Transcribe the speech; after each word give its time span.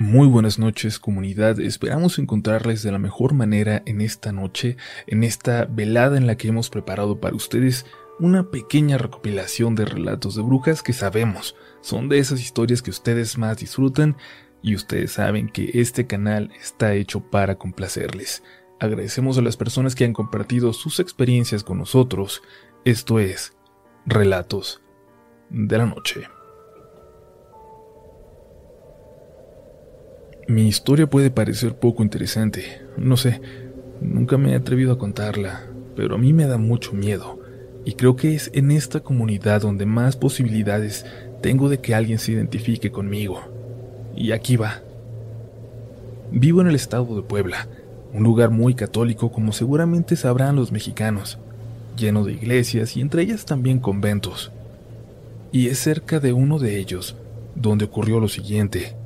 Muy 0.00 0.28
buenas 0.28 0.58
noches 0.58 0.98
comunidad, 0.98 1.60
esperamos 1.60 2.18
encontrarles 2.18 2.82
de 2.82 2.90
la 2.90 2.98
mejor 2.98 3.34
manera 3.34 3.82
en 3.84 4.00
esta 4.00 4.32
noche, 4.32 4.78
en 5.06 5.22
esta 5.22 5.66
velada 5.66 6.16
en 6.16 6.26
la 6.26 6.38
que 6.38 6.48
hemos 6.48 6.70
preparado 6.70 7.20
para 7.20 7.36
ustedes 7.36 7.84
una 8.18 8.50
pequeña 8.50 8.96
recopilación 8.96 9.74
de 9.74 9.84
relatos 9.84 10.36
de 10.36 10.40
brujas 10.40 10.82
que 10.82 10.94
sabemos 10.94 11.54
son 11.82 12.08
de 12.08 12.18
esas 12.18 12.40
historias 12.40 12.80
que 12.80 12.88
ustedes 12.88 13.36
más 13.36 13.58
disfrutan 13.58 14.16
y 14.62 14.74
ustedes 14.74 15.12
saben 15.12 15.50
que 15.50 15.70
este 15.74 16.06
canal 16.06 16.50
está 16.58 16.94
hecho 16.94 17.20
para 17.20 17.56
complacerles. 17.56 18.42
Agradecemos 18.80 19.36
a 19.36 19.42
las 19.42 19.58
personas 19.58 19.94
que 19.94 20.06
han 20.06 20.14
compartido 20.14 20.72
sus 20.72 20.98
experiencias 20.98 21.62
con 21.62 21.76
nosotros, 21.76 22.40
esto 22.86 23.20
es 23.20 23.52
Relatos 24.06 24.80
de 25.50 25.76
la 25.76 25.84
Noche. 25.84 26.39
Mi 30.50 30.66
historia 30.66 31.08
puede 31.08 31.30
parecer 31.30 31.76
poco 31.76 32.02
interesante, 32.02 32.82
no 32.96 33.16
sé, 33.16 33.40
nunca 34.00 34.36
me 34.36 34.50
he 34.50 34.56
atrevido 34.56 34.90
a 34.92 34.98
contarla, 34.98 35.62
pero 35.94 36.16
a 36.16 36.18
mí 36.18 36.32
me 36.32 36.48
da 36.48 36.58
mucho 36.58 36.92
miedo, 36.92 37.38
y 37.84 37.92
creo 37.92 38.16
que 38.16 38.34
es 38.34 38.50
en 38.52 38.72
esta 38.72 38.98
comunidad 38.98 39.60
donde 39.60 39.86
más 39.86 40.16
posibilidades 40.16 41.06
tengo 41.40 41.68
de 41.68 41.78
que 41.78 41.94
alguien 41.94 42.18
se 42.18 42.32
identifique 42.32 42.90
conmigo. 42.90 43.42
Y 44.16 44.32
aquí 44.32 44.56
va. 44.56 44.82
Vivo 46.32 46.62
en 46.62 46.66
el 46.66 46.74
estado 46.74 47.14
de 47.14 47.22
Puebla, 47.22 47.68
un 48.12 48.24
lugar 48.24 48.50
muy 48.50 48.74
católico 48.74 49.30
como 49.30 49.52
seguramente 49.52 50.16
sabrán 50.16 50.56
los 50.56 50.72
mexicanos, 50.72 51.38
lleno 51.96 52.24
de 52.24 52.32
iglesias 52.32 52.96
y 52.96 53.02
entre 53.02 53.22
ellas 53.22 53.44
también 53.44 53.78
conventos. 53.78 54.50
Y 55.52 55.68
es 55.68 55.78
cerca 55.78 56.18
de 56.18 56.32
uno 56.32 56.58
de 56.58 56.80
ellos 56.80 57.14
donde 57.54 57.84
ocurrió 57.84 58.18
lo 58.18 58.26
siguiente. 58.26 58.96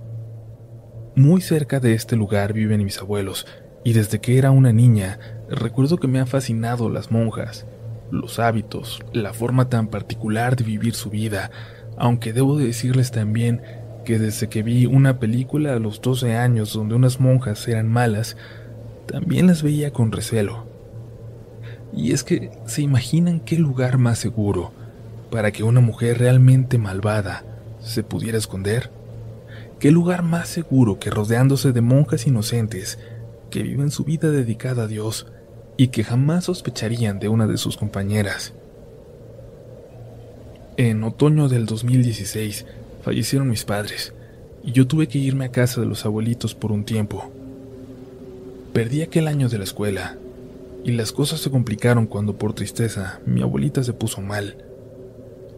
Muy 1.16 1.40
cerca 1.40 1.78
de 1.78 1.94
este 1.94 2.16
lugar 2.16 2.52
viven 2.52 2.82
mis 2.82 2.98
abuelos, 2.98 3.46
y 3.84 3.92
desde 3.92 4.20
que 4.20 4.36
era 4.36 4.50
una 4.50 4.72
niña 4.72 5.20
recuerdo 5.48 5.98
que 5.98 6.08
me 6.08 6.18
han 6.18 6.26
fascinado 6.26 6.90
las 6.90 7.12
monjas, 7.12 7.66
los 8.10 8.40
hábitos, 8.40 9.00
la 9.12 9.32
forma 9.32 9.68
tan 9.68 9.88
particular 9.88 10.56
de 10.56 10.64
vivir 10.64 10.94
su 10.94 11.10
vida, 11.10 11.52
aunque 11.96 12.32
debo 12.32 12.56
decirles 12.56 13.12
también 13.12 13.62
que 14.04 14.18
desde 14.18 14.48
que 14.48 14.64
vi 14.64 14.86
una 14.86 15.20
película 15.20 15.74
a 15.74 15.78
los 15.78 16.00
12 16.00 16.34
años 16.34 16.72
donde 16.72 16.96
unas 16.96 17.20
monjas 17.20 17.68
eran 17.68 17.88
malas, 17.88 18.36
también 19.06 19.46
las 19.46 19.62
veía 19.62 19.92
con 19.92 20.10
recelo. 20.10 20.66
Y 21.92 22.12
es 22.12 22.24
que 22.24 22.50
se 22.66 22.82
imaginan 22.82 23.38
qué 23.38 23.56
lugar 23.56 23.98
más 23.98 24.18
seguro 24.18 24.72
para 25.30 25.52
que 25.52 25.62
una 25.62 25.80
mujer 25.80 26.18
realmente 26.18 26.76
malvada 26.76 27.44
se 27.78 28.02
pudiera 28.02 28.36
esconder. 28.36 28.90
¿Qué 29.78 29.90
lugar 29.90 30.22
más 30.22 30.48
seguro 30.48 30.98
que 30.98 31.10
rodeándose 31.10 31.72
de 31.72 31.80
monjas 31.80 32.26
inocentes 32.26 32.98
que 33.50 33.62
viven 33.62 33.90
su 33.90 34.04
vida 34.04 34.30
dedicada 34.30 34.84
a 34.84 34.86
Dios 34.86 35.26
y 35.76 35.88
que 35.88 36.04
jamás 36.04 36.44
sospecharían 36.44 37.18
de 37.18 37.28
una 37.28 37.46
de 37.46 37.58
sus 37.58 37.76
compañeras? 37.76 38.54
En 40.76 41.04
otoño 41.04 41.48
del 41.48 41.66
2016 41.66 42.66
fallecieron 43.02 43.48
mis 43.48 43.64
padres 43.64 44.14
y 44.62 44.72
yo 44.72 44.86
tuve 44.86 45.08
que 45.08 45.18
irme 45.18 45.44
a 45.44 45.52
casa 45.52 45.80
de 45.80 45.86
los 45.86 46.06
abuelitos 46.06 46.54
por 46.54 46.72
un 46.72 46.84
tiempo. 46.84 47.30
Perdí 48.72 49.02
aquel 49.02 49.28
año 49.28 49.48
de 49.48 49.58
la 49.58 49.64
escuela 49.64 50.16
y 50.84 50.92
las 50.92 51.12
cosas 51.12 51.40
se 51.40 51.50
complicaron 51.50 52.06
cuando 52.06 52.36
por 52.36 52.54
tristeza 52.54 53.20
mi 53.26 53.42
abuelita 53.42 53.84
se 53.84 53.92
puso 53.92 54.20
mal 54.20 54.56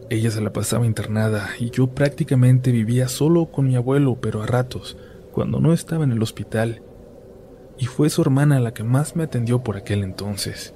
ella 0.09 0.31
se 0.31 0.41
la 0.41 0.53
pasaba 0.53 0.85
internada 0.85 1.49
y 1.59 1.69
yo 1.69 1.87
prácticamente 1.87 2.71
vivía 2.71 3.09
solo 3.09 3.47
con 3.47 3.67
mi 3.67 3.75
abuelo, 3.75 4.17
pero 4.21 4.41
a 4.41 4.45
ratos, 4.45 4.97
cuando 5.33 5.59
no 5.59 5.73
estaba 5.73 6.03
en 6.03 6.11
el 6.11 6.23
hospital. 6.23 6.81
Y 7.77 7.85
fue 7.85 8.09
su 8.09 8.21
hermana 8.21 8.59
la 8.59 8.73
que 8.73 8.83
más 8.83 9.15
me 9.15 9.23
atendió 9.23 9.63
por 9.63 9.75
aquel 9.77 10.03
entonces. 10.03 10.73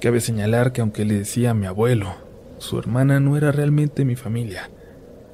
Cabe 0.00 0.20
señalar 0.20 0.72
que 0.72 0.82
aunque 0.82 1.04
le 1.04 1.14
decía 1.18 1.50
a 1.50 1.54
mi 1.54 1.66
abuelo, 1.66 2.14
su 2.58 2.78
hermana 2.78 3.20
no 3.20 3.36
era 3.36 3.52
realmente 3.52 4.04
mi 4.04 4.16
familia, 4.16 4.70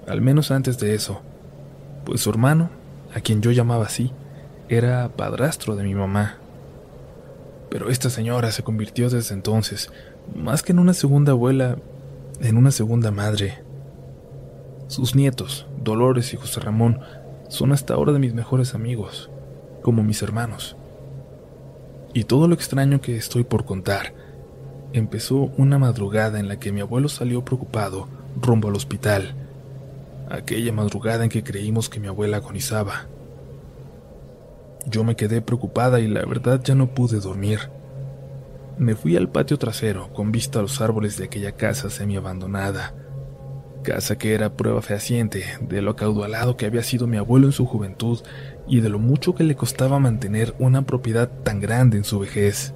al 0.06 0.20
menos 0.20 0.50
antes 0.50 0.78
de 0.78 0.94
eso, 0.94 1.20
pues 2.04 2.20
su 2.20 2.30
hermano, 2.30 2.70
a 3.14 3.20
quien 3.20 3.42
yo 3.42 3.50
llamaba 3.50 3.86
así, 3.86 4.12
era 4.68 5.08
padrastro 5.08 5.74
de 5.74 5.82
mi 5.82 5.94
mamá. 5.94 6.36
Pero 7.68 7.90
esta 7.90 8.10
señora 8.10 8.52
se 8.52 8.62
convirtió 8.62 9.10
desde 9.10 9.34
entonces, 9.34 9.90
más 10.34 10.62
que 10.62 10.72
en 10.72 10.78
una 10.78 10.94
segunda 10.94 11.32
abuela, 11.32 11.76
en 12.40 12.56
una 12.56 12.70
segunda 12.70 13.10
madre. 13.10 13.62
Sus 14.88 15.14
nietos, 15.14 15.66
Dolores 15.82 16.32
y 16.32 16.36
José 16.36 16.60
Ramón, 16.60 17.00
son 17.48 17.72
hasta 17.72 17.94
ahora 17.94 18.12
de 18.12 18.18
mis 18.18 18.34
mejores 18.34 18.74
amigos, 18.74 19.30
como 19.82 20.02
mis 20.02 20.22
hermanos. 20.22 20.76
Y 22.12 22.24
todo 22.24 22.48
lo 22.48 22.54
extraño 22.54 23.00
que 23.00 23.16
estoy 23.16 23.44
por 23.44 23.64
contar 23.64 24.14
empezó 24.92 25.50
una 25.56 25.78
madrugada 25.78 26.40
en 26.40 26.48
la 26.48 26.58
que 26.58 26.72
mi 26.72 26.80
abuelo 26.80 27.08
salió 27.08 27.44
preocupado 27.44 28.08
rumbo 28.40 28.68
al 28.68 28.76
hospital, 28.76 29.34
aquella 30.28 30.72
madrugada 30.72 31.24
en 31.24 31.30
que 31.30 31.42
creímos 31.42 31.88
que 31.88 32.00
mi 32.00 32.08
abuela 32.08 32.38
agonizaba. 32.38 33.06
Yo 34.86 35.04
me 35.04 35.16
quedé 35.16 35.40
preocupada 35.42 36.00
y 36.00 36.06
la 36.06 36.24
verdad 36.24 36.60
ya 36.62 36.74
no 36.74 36.88
pude 36.88 37.18
dormir. 37.18 37.70
Me 38.78 38.94
fui 38.94 39.16
al 39.16 39.30
patio 39.30 39.56
trasero 39.56 40.12
con 40.12 40.32
vista 40.32 40.58
a 40.58 40.62
los 40.62 40.82
árboles 40.82 41.16
de 41.16 41.24
aquella 41.24 41.52
casa 41.52 41.88
semi-abandonada. 41.88 42.92
Casa 43.82 44.18
que 44.18 44.34
era 44.34 44.54
prueba 44.54 44.82
fehaciente 44.82 45.44
de 45.62 45.80
lo 45.80 45.92
acaudalado 45.92 46.58
que 46.58 46.66
había 46.66 46.82
sido 46.82 47.06
mi 47.06 47.16
abuelo 47.16 47.46
en 47.46 47.52
su 47.52 47.64
juventud 47.64 48.20
y 48.68 48.80
de 48.80 48.90
lo 48.90 48.98
mucho 48.98 49.34
que 49.34 49.44
le 49.44 49.56
costaba 49.56 49.98
mantener 49.98 50.54
una 50.58 50.82
propiedad 50.82 51.30
tan 51.42 51.58
grande 51.58 51.96
en 51.96 52.04
su 52.04 52.18
vejez. 52.18 52.74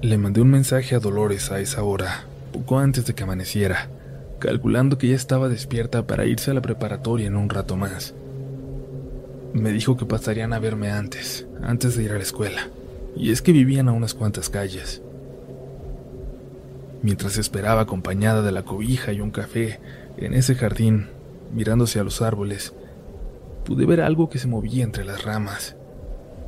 Le 0.00 0.16
mandé 0.16 0.40
un 0.40 0.48
mensaje 0.48 0.94
a 0.94 0.98
Dolores 0.98 1.50
a 1.52 1.60
esa 1.60 1.82
hora, 1.82 2.24
poco 2.50 2.78
antes 2.78 3.04
de 3.04 3.14
que 3.14 3.24
amaneciera, 3.24 3.90
calculando 4.38 4.96
que 4.96 5.08
ya 5.08 5.16
estaba 5.16 5.50
despierta 5.50 6.06
para 6.06 6.24
irse 6.24 6.50
a 6.50 6.54
la 6.54 6.62
preparatoria 6.62 7.26
en 7.26 7.36
un 7.36 7.50
rato 7.50 7.76
más. 7.76 8.14
Me 9.52 9.72
dijo 9.72 9.98
que 9.98 10.06
pasarían 10.06 10.54
a 10.54 10.58
verme 10.58 10.90
antes, 10.90 11.46
antes 11.62 11.94
de 11.94 12.04
ir 12.04 12.12
a 12.12 12.16
la 12.16 12.22
escuela 12.22 12.70
y 13.16 13.30
es 13.30 13.42
que 13.42 13.52
vivían 13.52 13.88
a 13.88 13.92
unas 13.92 14.14
cuantas 14.14 14.50
calles. 14.50 15.02
Mientras 17.02 17.38
esperaba 17.38 17.82
acompañada 17.82 18.42
de 18.42 18.52
la 18.52 18.62
cobija 18.62 19.12
y 19.12 19.20
un 19.20 19.30
café 19.30 19.80
en 20.16 20.34
ese 20.34 20.54
jardín, 20.54 21.08
mirándose 21.52 22.00
a 22.00 22.04
los 22.04 22.22
árboles, 22.22 22.74
pude 23.64 23.86
ver 23.86 24.00
algo 24.00 24.28
que 24.28 24.38
se 24.38 24.48
movía 24.48 24.84
entre 24.84 25.04
las 25.04 25.24
ramas, 25.24 25.76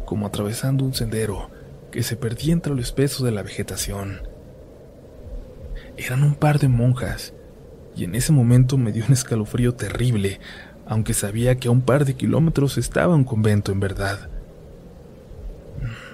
como 0.04 0.26
atravesando 0.26 0.84
un 0.84 0.94
sendero 0.94 1.50
que 1.90 2.02
se 2.02 2.16
perdía 2.16 2.52
entre 2.52 2.74
lo 2.74 2.80
espeso 2.80 3.24
de 3.24 3.32
la 3.32 3.42
vegetación. 3.42 4.22
Eran 5.96 6.22
un 6.22 6.34
par 6.34 6.58
de 6.58 6.68
monjas, 6.68 7.34
y 7.96 8.04
en 8.04 8.14
ese 8.14 8.32
momento 8.32 8.78
me 8.78 8.92
dio 8.92 9.04
un 9.06 9.12
escalofrío 9.12 9.74
terrible, 9.74 10.38
aunque 10.86 11.14
sabía 11.14 11.56
que 11.56 11.68
a 11.68 11.72
un 11.72 11.82
par 11.82 12.04
de 12.04 12.14
kilómetros 12.14 12.78
estaba 12.78 13.14
un 13.14 13.24
convento 13.24 13.72
en 13.72 13.80
verdad. 13.80 14.30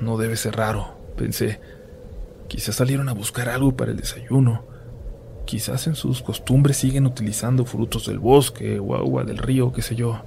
No 0.00 0.16
debe 0.16 0.36
ser 0.36 0.56
raro, 0.56 0.96
pensé. 1.16 1.60
Quizás 2.48 2.76
salieron 2.76 3.08
a 3.08 3.14
buscar 3.14 3.48
algo 3.48 3.76
para 3.76 3.90
el 3.90 3.96
desayuno. 3.96 4.64
Quizás 5.44 5.86
en 5.86 5.94
sus 5.94 6.22
costumbres 6.22 6.76
siguen 6.76 7.06
utilizando 7.06 7.64
frutos 7.64 8.06
del 8.06 8.18
bosque 8.18 8.78
o 8.78 8.94
agua 8.94 9.24
del 9.24 9.38
río, 9.38 9.72
qué 9.72 9.82
sé 9.82 9.94
yo. 9.94 10.22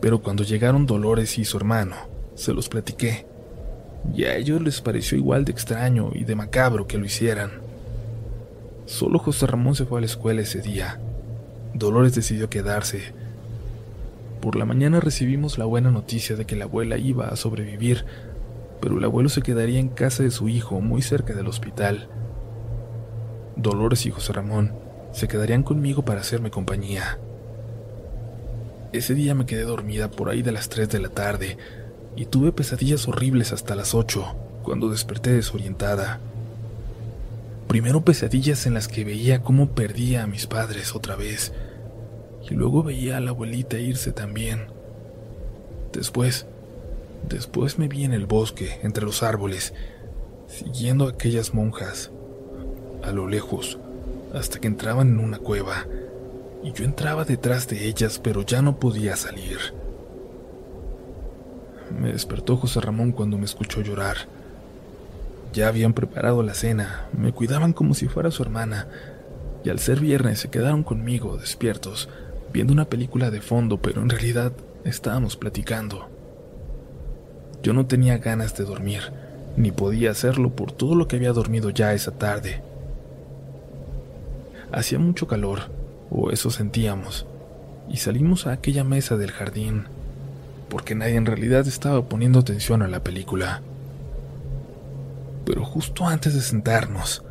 Pero 0.00 0.22
cuando 0.22 0.42
llegaron 0.42 0.86
Dolores 0.86 1.38
y 1.38 1.44
su 1.44 1.56
hermano, 1.56 1.96
se 2.34 2.52
los 2.52 2.68
platiqué. 2.68 3.26
Y 4.14 4.24
a 4.24 4.36
ellos 4.36 4.60
les 4.60 4.80
pareció 4.80 5.16
igual 5.16 5.44
de 5.44 5.52
extraño 5.52 6.10
y 6.14 6.24
de 6.24 6.34
macabro 6.34 6.86
que 6.86 6.98
lo 6.98 7.06
hicieran. 7.06 7.50
Solo 8.86 9.18
José 9.18 9.46
Ramón 9.46 9.74
se 9.74 9.86
fue 9.86 9.98
a 9.98 10.00
la 10.00 10.06
escuela 10.06 10.42
ese 10.42 10.60
día. 10.60 11.00
Dolores 11.72 12.14
decidió 12.14 12.50
quedarse 12.50 13.14
por 14.44 14.56
la 14.56 14.66
mañana 14.66 15.00
recibimos 15.00 15.56
la 15.56 15.64
buena 15.64 15.90
noticia 15.90 16.36
de 16.36 16.44
que 16.44 16.54
la 16.54 16.66
abuela 16.66 16.98
iba 16.98 17.28
a 17.28 17.34
sobrevivir, 17.34 18.04
pero 18.84 18.98
el 18.98 19.04
abuelo 19.04 19.30
se 19.30 19.40
quedaría 19.40 19.80
en 19.80 19.88
casa 19.88 20.22
de 20.22 20.30
su 20.30 20.46
hijo 20.46 20.82
muy 20.82 21.00
cerca 21.00 21.32
del 21.32 21.46
hospital. 21.46 22.06
Dolores 23.56 24.04
y 24.04 24.10
José 24.10 24.34
Ramón 24.34 24.74
se 25.10 25.26
quedarían 25.26 25.62
conmigo 25.62 26.04
para 26.04 26.20
hacerme 26.20 26.50
compañía. 26.50 27.18
Ese 28.92 29.14
día 29.14 29.34
me 29.34 29.46
quedé 29.46 29.62
dormida 29.62 30.10
por 30.10 30.28
ahí 30.28 30.42
de 30.42 30.52
las 30.52 30.68
3 30.68 30.90
de 30.90 30.98
la 30.98 31.08
tarde 31.08 31.56
y 32.14 32.26
tuve 32.26 32.52
pesadillas 32.52 33.08
horribles 33.08 33.54
hasta 33.54 33.74
las 33.74 33.94
8, 33.94 34.36
cuando 34.62 34.90
desperté 34.90 35.32
desorientada. 35.32 36.20
Primero 37.68 38.04
pesadillas 38.04 38.66
en 38.66 38.74
las 38.74 38.86
que 38.86 39.04
veía 39.04 39.40
cómo 39.40 39.70
perdía 39.70 40.24
a 40.24 40.26
mis 40.26 40.46
padres 40.46 40.94
otra 40.94 41.16
vez, 41.16 41.54
y 42.50 42.52
luego 42.52 42.82
veía 42.82 43.16
a 43.16 43.20
la 43.20 43.30
abuelita 43.30 43.78
irse 43.78 44.12
también. 44.12 44.66
Después, 45.94 46.46
después 47.28 47.78
me 47.78 47.88
vi 47.88 48.04
en 48.04 48.12
el 48.12 48.26
bosque, 48.26 48.78
entre 48.82 49.04
los 49.04 49.22
árboles, 49.22 49.74
siguiendo 50.46 51.06
a 51.06 51.10
aquellas 51.10 51.54
monjas, 51.54 52.10
a 53.02 53.10
lo 53.10 53.28
lejos, 53.28 53.78
hasta 54.32 54.60
que 54.60 54.66
entraban 54.66 55.08
en 55.08 55.18
una 55.18 55.38
cueva, 55.38 55.86
y 56.62 56.72
yo 56.72 56.84
entraba 56.84 57.24
detrás 57.24 57.68
de 57.68 57.86
ellas, 57.86 58.18
pero 58.18 58.42
ya 58.42 58.62
no 58.62 58.78
podía 58.78 59.16
salir. 59.16 59.58
Me 62.00 62.12
despertó 62.12 62.56
José 62.56 62.80
Ramón 62.80 63.12
cuando 63.12 63.38
me 63.38 63.44
escuchó 63.44 63.80
llorar. 63.82 64.16
Ya 65.52 65.68
habían 65.68 65.92
preparado 65.92 66.42
la 66.42 66.54
cena, 66.54 67.08
me 67.16 67.32
cuidaban 67.32 67.72
como 67.72 67.94
si 67.94 68.08
fuera 68.08 68.30
su 68.30 68.42
hermana, 68.42 68.88
y 69.62 69.70
al 69.70 69.78
ser 69.78 70.00
viernes 70.00 70.40
se 70.40 70.50
quedaron 70.50 70.82
conmigo, 70.82 71.36
despiertos, 71.36 72.08
viendo 72.52 72.72
una 72.72 72.86
película 72.86 73.30
de 73.30 73.40
fondo, 73.40 73.80
pero 73.80 74.02
en 74.02 74.10
realidad 74.10 74.52
estábamos 74.84 75.36
platicando. 75.36 76.13
Yo 77.64 77.72
no 77.72 77.86
tenía 77.86 78.18
ganas 78.18 78.54
de 78.58 78.64
dormir, 78.64 79.00
ni 79.56 79.72
podía 79.72 80.10
hacerlo 80.10 80.50
por 80.50 80.70
todo 80.70 80.94
lo 80.94 81.08
que 81.08 81.16
había 81.16 81.32
dormido 81.32 81.70
ya 81.70 81.94
esa 81.94 82.10
tarde. 82.10 82.60
Hacía 84.70 84.98
mucho 84.98 85.26
calor, 85.26 85.60
o 86.10 86.30
eso 86.30 86.50
sentíamos, 86.50 87.24
y 87.88 87.96
salimos 87.96 88.46
a 88.46 88.52
aquella 88.52 88.84
mesa 88.84 89.16
del 89.16 89.30
jardín, 89.30 89.84
porque 90.68 90.94
nadie 90.94 91.16
en 91.16 91.24
realidad 91.24 91.66
estaba 91.66 92.02
poniendo 92.06 92.38
atención 92.38 92.82
a 92.82 92.88
la 92.88 93.02
película. 93.02 93.62
Pero 95.46 95.64
justo 95.64 96.06
antes 96.06 96.34
de 96.34 96.42
sentarnos, 96.42 97.22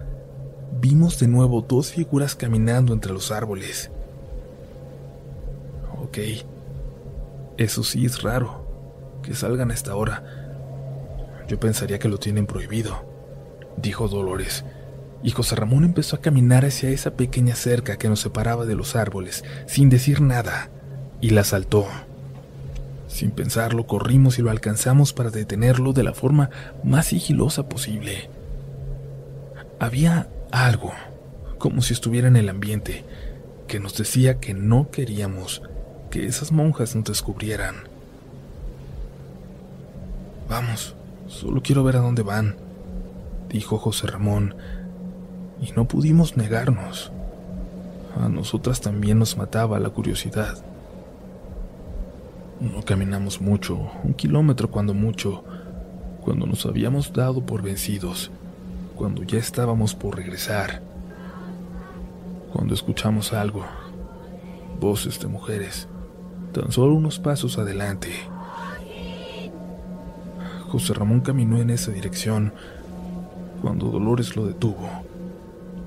vimos 0.81 1.19
de 1.19 1.27
nuevo 1.27 1.61
dos 1.61 1.91
figuras 1.91 2.35
caminando 2.35 2.91
entre 2.91 3.13
los 3.13 3.31
árboles. 3.31 3.91
Ok, 6.01 6.17
eso 7.57 7.83
sí 7.83 8.07
es 8.07 8.23
raro, 8.23 8.62
que 9.23 9.33
salgan 9.33 9.71
a 9.71 9.73
esta 9.73 9.95
hora. 9.95 10.23
Yo 11.47 11.59
pensaría 11.59 11.97
que 11.97 12.07
lo 12.07 12.19
tienen 12.19 12.45
prohibido, 12.45 13.03
dijo 13.77 14.07
Dolores, 14.07 14.63
y 15.23 15.31
José 15.31 15.55
Ramón 15.55 15.85
empezó 15.85 16.17
a 16.17 16.21
caminar 16.21 16.65
hacia 16.65 16.89
esa 16.89 17.11
pequeña 17.11 17.55
cerca 17.55 17.97
que 17.97 18.09
nos 18.09 18.19
separaba 18.19 18.65
de 18.65 18.75
los 18.75 18.95
árboles, 18.95 19.43
sin 19.65 19.89
decir 19.89 20.21
nada, 20.21 20.69
y 21.21 21.31
la 21.31 21.43
saltó. 21.43 21.87
Sin 23.07 23.31
pensarlo, 23.31 23.87
corrimos 23.87 24.37
y 24.37 24.41
lo 24.41 24.51
alcanzamos 24.51 25.13
para 25.13 25.29
detenerlo 25.29 25.93
de 25.93 26.03
la 26.03 26.13
forma 26.13 26.49
más 26.83 27.07
sigilosa 27.07 27.69
posible. 27.69 28.29
Había 29.79 30.27
algo, 30.51 30.91
como 31.57 31.81
si 31.81 31.93
estuviera 31.93 32.27
en 32.27 32.35
el 32.35 32.49
ambiente, 32.49 33.05
que 33.67 33.79
nos 33.79 33.97
decía 33.97 34.39
que 34.39 34.53
no 34.53 34.91
queríamos 34.91 35.61
que 36.11 36.25
esas 36.25 36.51
monjas 36.51 36.95
nos 36.95 37.05
descubrieran. 37.05 37.92
Vamos, 40.53 40.95
solo 41.25 41.63
quiero 41.63 41.83
ver 41.83 41.95
a 41.95 42.01
dónde 42.01 42.21
van, 42.21 42.57
dijo 43.49 43.79
José 43.79 44.05
Ramón, 44.05 44.53
y 45.59 45.71
no 45.71 45.87
pudimos 45.87 46.37
negarnos. 46.37 47.11
A 48.21 48.29
nosotras 48.29 48.79
también 48.79 49.17
nos 49.17 49.35
mataba 49.35 49.79
la 49.79 49.89
curiosidad. 49.89 50.63
No 52.61 52.83
caminamos 52.85 53.41
mucho, 53.41 53.79
un 54.03 54.13
kilómetro 54.13 54.69
cuando 54.69 54.93
mucho, 54.93 55.43
cuando 56.21 56.45
nos 56.45 56.67
habíamos 56.67 57.11
dado 57.13 57.43
por 57.43 57.63
vencidos, 57.63 58.29
cuando 58.95 59.23
ya 59.23 59.39
estábamos 59.39 59.95
por 59.95 60.17
regresar, 60.17 60.83
cuando 62.53 62.75
escuchamos 62.75 63.33
algo, 63.33 63.65
voces 64.79 65.19
de 65.19 65.25
mujeres, 65.25 65.87
tan 66.53 66.71
solo 66.71 66.93
unos 66.93 67.17
pasos 67.17 67.57
adelante. 67.57 68.11
José 70.73 70.95
Ramón 70.95 71.21
caminó 71.21 71.61
en 71.61 71.69
esa 71.69 71.91
dirección 71.91 72.51
cuando 73.61 73.91
Dolores 73.91 74.35
lo 74.35 74.47
detuvo 74.47 74.89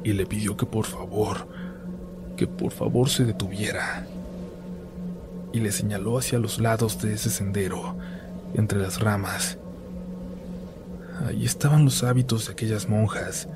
y 0.04 0.12
le 0.12 0.26
pidió 0.26 0.56
que 0.56 0.64
por 0.64 0.84
favor, 0.84 1.48
que 2.36 2.46
por 2.46 2.70
favor 2.70 3.08
se 3.08 3.24
detuviera. 3.24 4.06
Y 5.52 5.58
le 5.58 5.72
señaló 5.72 6.18
hacia 6.18 6.38
los 6.38 6.60
lados 6.60 7.02
de 7.02 7.14
ese 7.14 7.30
sendero, 7.30 7.96
entre 8.54 8.78
las 8.78 9.00
ramas. 9.00 9.58
Ahí 11.26 11.44
estaban 11.44 11.84
los 11.84 12.04
hábitos 12.04 12.46
de 12.46 12.52
aquellas 12.52 12.88
monjas, 12.88 13.48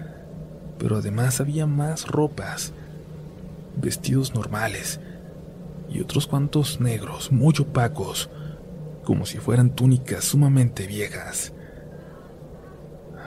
pero 0.80 0.96
además 0.96 1.40
había 1.40 1.64
más 1.64 2.08
ropas, 2.08 2.72
vestidos 3.80 4.34
normales 4.34 4.98
y 5.88 6.00
otros 6.00 6.26
cuantos 6.26 6.80
negros 6.80 7.30
muy 7.30 7.54
opacos, 7.60 8.28
como 9.04 9.26
si 9.26 9.38
fueran 9.38 9.70
túnicas 9.70 10.24
sumamente 10.24 10.86
viejas. 10.86 11.52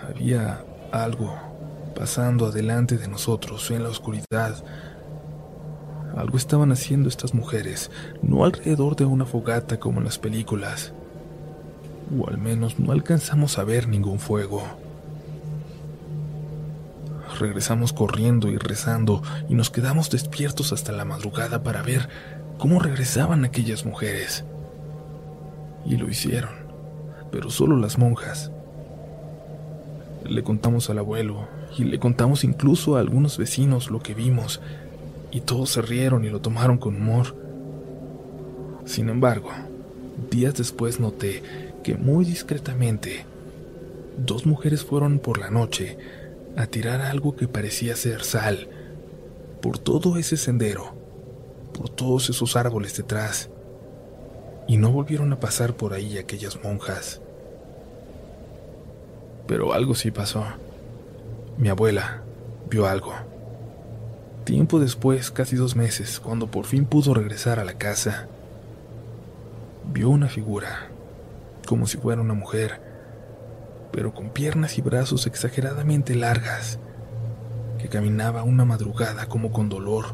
Había 0.07 0.63
algo 0.91 1.33
pasando 1.93 2.47
adelante 2.47 2.97
de 2.97 3.07
nosotros 3.07 3.69
en 3.71 3.83
la 3.83 3.89
oscuridad. 3.89 4.63
Algo 6.15 6.37
estaban 6.37 6.71
haciendo 6.71 7.09
estas 7.09 7.33
mujeres, 7.33 7.89
no 8.21 8.45
alrededor 8.45 8.95
de 8.95 9.05
una 9.05 9.25
fogata 9.25 9.79
como 9.79 9.99
en 9.99 10.05
las 10.05 10.19
películas. 10.19 10.93
O 12.19 12.27
al 12.27 12.37
menos 12.37 12.79
no 12.79 12.91
alcanzamos 12.91 13.57
a 13.57 13.63
ver 13.63 13.87
ningún 13.87 14.19
fuego. 14.19 14.63
Regresamos 17.39 17.93
corriendo 17.93 18.49
y 18.49 18.57
rezando 18.57 19.23
y 19.49 19.55
nos 19.55 19.71
quedamos 19.71 20.11
despiertos 20.11 20.71
hasta 20.71 20.91
la 20.91 21.05
madrugada 21.05 21.63
para 21.63 21.81
ver 21.81 22.07
cómo 22.59 22.79
regresaban 22.79 23.43
aquellas 23.43 23.85
mujeres. 23.85 24.45
Y 25.85 25.97
lo 25.97 26.09
hicieron, 26.09 26.51
pero 27.31 27.49
solo 27.49 27.77
las 27.77 27.97
monjas. 27.97 28.51
Le 30.25 30.43
contamos 30.43 30.89
al 30.89 30.99
abuelo 30.99 31.47
y 31.77 31.83
le 31.83 31.99
contamos 31.99 32.43
incluso 32.43 32.95
a 32.95 32.99
algunos 32.99 33.37
vecinos 33.37 33.89
lo 33.89 33.99
que 33.99 34.13
vimos, 34.13 34.61
y 35.31 35.41
todos 35.41 35.71
se 35.71 35.81
rieron 35.81 36.23
y 36.23 36.29
lo 36.29 36.39
tomaron 36.39 36.77
con 36.77 36.95
humor. 36.95 37.35
Sin 38.85 39.09
embargo, 39.09 39.49
días 40.29 40.55
después 40.55 40.99
noté 40.99 41.41
que 41.83 41.95
muy 41.95 42.23
discretamente 42.23 43.25
dos 44.17 44.45
mujeres 44.45 44.83
fueron 44.83 45.19
por 45.19 45.39
la 45.39 45.49
noche 45.49 45.97
a 46.55 46.67
tirar 46.67 47.01
algo 47.01 47.35
que 47.35 47.47
parecía 47.47 47.95
ser 47.95 48.23
sal 48.23 48.67
por 49.61 49.79
todo 49.79 50.17
ese 50.17 50.37
sendero, 50.37 50.93
por 51.73 51.89
todos 51.89 52.29
esos 52.29 52.55
árboles 52.55 52.95
detrás, 52.95 53.49
y 54.67 54.77
no 54.77 54.91
volvieron 54.91 55.33
a 55.33 55.39
pasar 55.39 55.73
por 55.73 55.93
ahí 55.93 56.17
aquellas 56.17 56.61
monjas. 56.63 57.21
Pero 59.47 59.73
algo 59.73 59.95
sí 59.95 60.11
pasó. 60.11 60.45
Mi 61.57 61.69
abuela 61.69 62.21
vio 62.69 62.87
algo. 62.87 63.13
Tiempo 64.45 64.79
después, 64.79 65.31
casi 65.31 65.55
dos 65.55 65.75
meses, 65.75 66.19
cuando 66.19 66.47
por 66.47 66.65
fin 66.65 66.85
pudo 66.85 67.13
regresar 67.13 67.59
a 67.59 67.63
la 67.65 67.77
casa, 67.77 68.27
vio 69.91 70.09
una 70.09 70.27
figura, 70.27 70.89
como 71.65 71.87
si 71.87 71.97
fuera 71.97 72.21
una 72.21 72.33
mujer, 72.33 72.81
pero 73.91 74.13
con 74.13 74.31
piernas 74.31 74.77
y 74.77 74.81
brazos 74.81 75.27
exageradamente 75.27 76.15
largas, 76.15 76.79
que 77.79 77.87
caminaba 77.87 78.43
una 78.43 78.65
madrugada 78.65 79.27
como 79.27 79.51
con 79.51 79.69
dolor, 79.69 80.07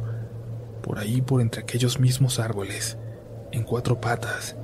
por 0.83 1.00
ahí 1.00 1.21
por 1.21 1.41
entre 1.41 1.62
aquellos 1.62 2.00
mismos 2.00 2.39
árboles, 2.39 2.97
en 3.51 3.63
cuatro 3.63 4.00
patas, 4.00 4.56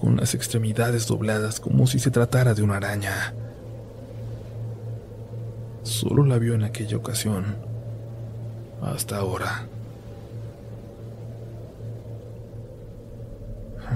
con 0.00 0.16
las 0.16 0.34
extremidades 0.34 1.06
dobladas 1.06 1.60
como 1.60 1.86
si 1.86 1.98
se 1.98 2.10
tratara 2.10 2.54
de 2.54 2.62
una 2.62 2.76
araña. 2.76 3.34
Solo 5.82 6.24
la 6.24 6.38
vio 6.38 6.54
en 6.54 6.64
aquella 6.64 6.96
ocasión. 6.96 7.56
Hasta 8.82 9.16
ahora. 9.16 9.66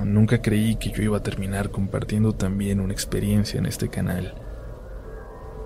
Nunca 0.05 0.41
creí 0.41 0.77
que 0.77 0.91
yo 0.91 1.03
iba 1.03 1.19
a 1.19 1.23
terminar 1.23 1.71
compartiendo 1.71 2.33
también 2.33 2.81
una 2.81 2.93
experiencia 2.93 3.59
en 3.59 3.67
este 3.67 3.89
canal. 3.89 4.35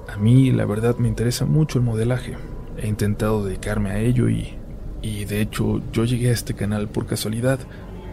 A 0.08 0.16
mí, 0.16 0.50
la 0.50 0.66
verdad, 0.66 0.96
me 0.96 1.08
interesa 1.08 1.46
mucho 1.46 1.78
el 1.78 1.84
modelaje. 1.84 2.36
He 2.76 2.88
intentado 2.88 3.44
dedicarme 3.44 3.90
a 3.90 3.98
ello 3.98 4.28
y, 4.28 4.54
y 5.02 5.24
de 5.24 5.40
hecho 5.40 5.80
yo 5.92 6.04
llegué 6.04 6.30
a 6.30 6.32
este 6.32 6.54
canal 6.54 6.88
por 6.88 7.06
casualidad, 7.06 7.58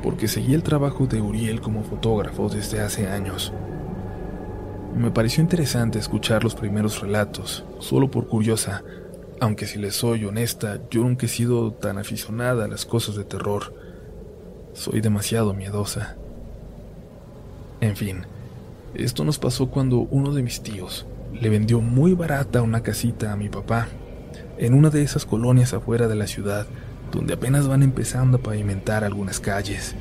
porque 0.03 0.27
seguí 0.27 0.53
el 0.53 0.63
trabajo 0.63 1.07
de 1.07 1.21
Uriel 1.21 1.61
como 1.61 1.83
fotógrafo 1.83 2.49
desde 2.49 2.81
hace 2.81 3.07
años. 3.07 3.53
Me 4.95 5.09
pareció 5.09 5.41
interesante 5.41 5.97
escuchar 5.97 6.43
los 6.43 6.53
primeros 6.53 7.01
relatos, 7.01 7.63
solo 7.79 8.11
por 8.11 8.27
curiosa, 8.27 8.83
aunque 9.39 9.65
si 9.65 9.79
les 9.79 9.95
soy 9.95 10.25
honesta, 10.25 10.81
yo 10.91 11.01
nunca 11.01 11.25
he 11.25 11.29
sido 11.29 11.71
tan 11.71 11.97
aficionada 11.97 12.65
a 12.65 12.67
las 12.67 12.85
cosas 12.85 13.15
de 13.15 13.23
terror. 13.23 13.73
Soy 14.73 15.01
demasiado 15.01 15.53
miedosa. 15.53 16.17
En 17.81 17.95
fin, 17.95 18.25
esto 18.93 19.23
nos 19.23 19.39
pasó 19.39 19.69
cuando 19.69 19.99
uno 19.99 20.33
de 20.33 20.43
mis 20.43 20.61
tíos 20.61 21.05
le 21.33 21.49
vendió 21.49 21.81
muy 21.81 22.13
barata 22.13 22.61
una 22.61 22.83
casita 22.83 23.31
a 23.31 23.35
mi 23.35 23.49
papá, 23.49 23.87
en 24.57 24.73
una 24.73 24.89
de 24.89 25.01
esas 25.01 25.25
colonias 25.25 25.73
afuera 25.73 26.07
de 26.07 26.15
la 26.15 26.27
ciudad, 26.27 26.67
donde 27.13 27.35
apenas 27.35 27.67
van 27.67 27.83
empezando 27.83 28.37
a 28.37 28.41
pavimentar 28.41 29.05
algunas 29.05 29.39
calles. 29.39 29.95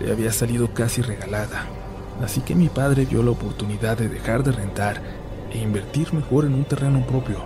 Le 0.00 0.12
había 0.12 0.30
salido 0.32 0.72
casi 0.72 1.02
regalada, 1.02 1.66
Así 2.22 2.42
que 2.42 2.54
mi 2.54 2.68
padre 2.68 3.06
vio 3.06 3.22
la 3.22 3.30
oportunidad 3.30 3.96
de 3.96 4.08
dejar 4.08 4.44
de 4.44 4.52
rentar 4.52 5.00
e 5.52 5.58
invertir 5.58 6.12
mejor 6.12 6.44
en 6.44 6.54
un 6.54 6.64
terreno 6.64 7.04
propio, 7.06 7.38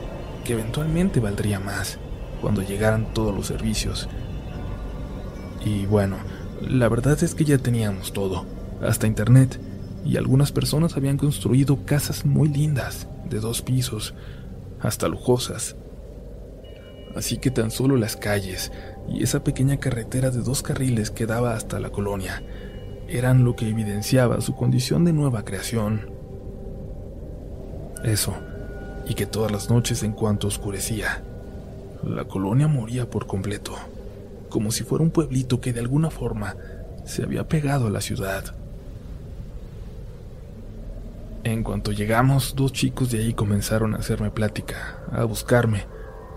que 0.45 0.55
eventualmente 0.55 1.21
valdría 1.21 1.61
más. 1.61 1.99
cuando 2.41 2.61
llegaran 2.61 3.15
todos 3.15 3.35
los 3.35 3.47
servicios. 3.47 4.07
Y 5.65 5.87
bueno, 5.87 6.19
la 6.61 6.91
verdad 6.91 7.23
es 7.23 7.35
que 7.35 7.47
ya 7.47 7.57
teníamos 7.57 8.13
todo, 8.13 8.45
hasta 8.83 9.07
internet, 9.07 9.59
y 10.05 10.19
algunas 10.19 10.53
personas 10.53 10.95
habían 10.95 11.17
construido 11.17 11.87
casas 11.87 12.27
muy 12.27 12.49
lindas, 12.49 13.09
de 13.31 13.41
dos 13.41 13.63
pisos, 13.63 14.13
hasta 14.83 15.09
lujosas. 15.09 15.75
Así 17.17 17.39
que 17.39 17.51
tan 17.51 17.71
solo 17.71 17.97
las 17.97 18.17
calles 18.17 18.73
y 19.09 19.23
esa 19.23 19.45
pequeña 19.45 19.79
carretera 19.79 20.31
de 20.31 20.43
dos 20.43 20.63
carriles 20.63 21.11
que 21.11 21.27
daba 21.27 21.55
hasta 21.55 21.79
la 21.79 21.91
colonia 21.91 22.43
eran 23.09 23.45
lo 23.45 23.55
que 23.55 23.69
evidenciaba 23.69 24.41
su 24.41 24.57
condición 24.57 25.05
de 25.05 25.13
nueva 25.13 25.45
creación. 25.45 26.11
Eso, 28.03 28.35
y 29.07 29.15
que 29.15 29.27
todas 29.27 29.53
las 29.53 29.71
noches 29.71 30.03
en 30.03 30.13
cuanto 30.13 30.49
oscurecía, 30.49 31.23
la 32.03 32.25
colonia 32.25 32.69
moría 32.69 33.09
por 33.09 33.27
completo, 33.27 33.75
como 34.49 34.73
si 34.73 34.85
fuera 34.85 35.05
un 35.05 35.11
pueblito 35.11 35.61
que 35.61 35.73
de 35.73 35.81
alguna 35.81 36.11
forma 36.11 36.57
se 37.05 37.23
había 37.23 37.49
pegado 37.49 37.87
a 37.87 37.91
la 37.91 38.01
ciudad. 38.01 38.55
En 41.45 41.63
cuanto 41.63 41.93
llegamos, 41.93 42.55
dos 42.57 42.73
chicos 42.73 43.11
de 43.11 43.19
ahí 43.19 43.35
comenzaron 43.35 43.95
a 43.95 43.99
hacerme 43.99 44.31
plática, 44.31 44.99
a 45.13 45.25
buscarme, 45.25 45.85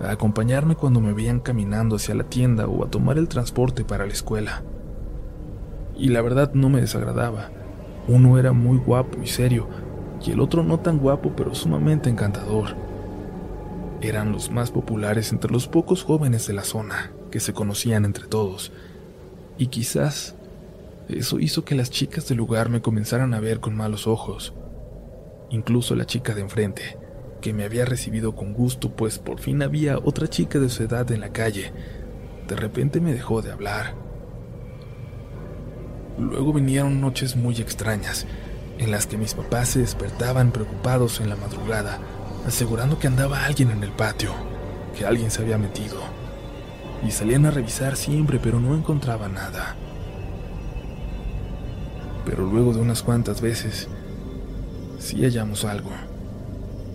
a 0.01 0.11
acompañarme 0.11 0.75
cuando 0.75 1.01
me 1.01 1.13
veían 1.13 1.39
caminando 1.39 1.95
hacia 1.95 2.15
la 2.15 2.23
tienda 2.23 2.67
o 2.67 2.85
a 2.85 2.89
tomar 2.89 3.17
el 3.17 3.27
transporte 3.27 3.83
para 3.83 4.05
la 4.05 4.13
escuela. 4.13 4.63
Y 5.95 6.09
la 6.09 6.21
verdad 6.21 6.53
no 6.53 6.69
me 6.69 6.81
desagradaba. 6.81 7.49
Uno 8.07 8.37
era 8.37 8.53
muy 8.53 8.77
guapo 8.77 9.21
y 9.21 9.27
serio, 9.27 9.67
y 10.25 10.31
el 10.31 10.39
otro 10.39 10.63
no 10.63 10.79
tan 10.79 10.99
guapo 10.99 11.33
pero 11.35 11.55
sumamente 11.55 12.09
encantador. 12.09 12.75
Eran 14.01 14.31
los 14.31 14.51
más 14.51 14.71
populares 14.71 15.31
entre 15.31 15.51
los 15.51 15.67
pocos 15.67 16.03
jóvenes 16.03 16.47
de 16.47 16.53
la 16.53 16.63
zona, 16.63 17.11
que 17.31 17.39
se 17.39 17.53
conocían 17.53 18.05
entre 18.05 18.27
todos, 18.27 18.71
y 19.57 19.67
quizás 19.67 20.35
eso 21.09 21.39
hizo 21.39 21.63
que 21.63 21.75
las 21.75 21.89
chicas 21.89 22.27
del 22.27 22.37
lugar 22.37 22.69
me 22.69 22.81
comenzaran 22.81 23.33
a 23.33 23.39
ver 23.39 23.59
con 23.59 23.75
malos 23.75 24.07
ojos. 24.07 24.53
Incluso 25.49 25.95
la 25.95 26.05
chica 26.05 26.35
de 26.35 26.41
enfrente, 26.41 26.96
que 27.47 27.53
me 27.53 27.63
había 27.63 27.85
recibido 27.85 28.35
con 28.35 28.51
gusto, 28.51 28.91
pues 28.91 29.19
por 29.19 29.39
fin 29.39 29.61
había 29.61 29.99
otra 29.99 30.27
chica 30.27 30.59
de 30.59 30.67
su 30.67 30.83
edad 30.83 31.09
en 31.13 31.21
la 31.21 31.31
calle, 31.31 31.71
de 32.45 32.57
repente 32.57 32.99
me 32.99 33.13
dejó 33.13 33.41
de 33.41 33.53
hablar. 33.53 33.95
Luego 36.19 36.51
vinieron 36.51 36.99
noches 36.99 37.37
muy 37.37 37.55
extrañas, 37.55 38.25
en 38.79 38.91
las 38.91 39.07
que 39.07 39.17
mis 39.17 39.33
papás 39.33 39.69
se 39.69 39.79
despertaban 39.79 40.51
preocupados 40.51 41.21
en 41.21 41.29
la 41.29 41.37
madrugada, 41.37 41.99
asegurando 42.45 42.99
que 42.99 43.07
andaba 43.07 43.45
alguien 43.45 43.71
en 43.71 43.81
el 43.81 43.91
patio, 43.91 44.33
que 44.97 45.05
alguien 45.05 45.31
se 45.31 45.41
había 45.41 45.57
metido. 45.57 46.01
Y 47.07 47.11
salían 47.11 47.45
a 47.45 47.51
revisar 47.51 47.95
siempre, 47.95 48.41
pero 48.43 48.59
no 48.59 48.75
encontraban 48.75 49.35
nada. 49.35 49.77
Pero 52.25 52.45
luego 52.45 52.73
de 52.73 52.81
unas 52.81 53.03
cuantas 53.03 53.39
veces, 53.39 53.87
sí 54.99 55.21
hallamos 55.21 55.63
algo. 55.63 55.91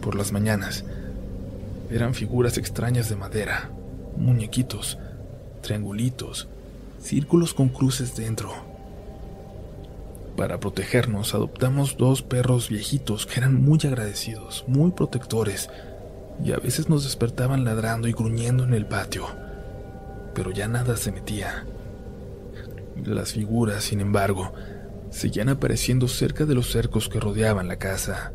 Por 0.03 0.15
las 0.15 0.33
mañanas, 0.33 0.85
eran 1.91 2.13
figuras 2.13 2.59
extrañas 2.59 3.09
de 3.09 3.17
madera, 3.17 3.71
muñequitos, 4.17 4.99
triangulitos, 5.63 6.49
círculos 7.01 7.55
con 7.55 7.71
cruces 7.71 8.15
dentro 8.15 8.73
para 10.37 10.59
protegernos 10.59 11.35
adoptamos 11.35 11.97
dos 11.99 12.23
perros 12.23 12.69
viejitos 12.69 13.27
que 13.27 13.39
eran 13.39 13.63
muy 13.63 13.79
agradecidos, 13.85 14.65
muy 14.67 14.91
protectores, 14.93 15.69
y 16.43 16.53
a 16.53 16.57
veces 16.57 16.89
nos 16.89 17.05
despertaban 17.05 17.65
ladrando 17.65 18.09
y 18.09 18.13
gruñendo 18.13 18.65
en 18.65 18.73
el 18.73 18.87
patio, 18.87 19.27
pero 20.35 20.51
ya 20.51 20.69
nada 20.69 20.97
se 20.97 21.13
metía. 21.13 21.67
Las 23.05 23.33
figuras, 23.33 23.85
sin 23.85 24.01
embargo, 24.01 24.53
seguían 25.11 25.51
apareciendo 25.51 26.09
cerca 26.09 26.47
de 26.47 26.55
los 26.55 26.73
cercos 26.73 27.09
que 27.09 27.21
rodeaban 27.21 27.69
la 27.69 27.77
casa. 27.77 28.33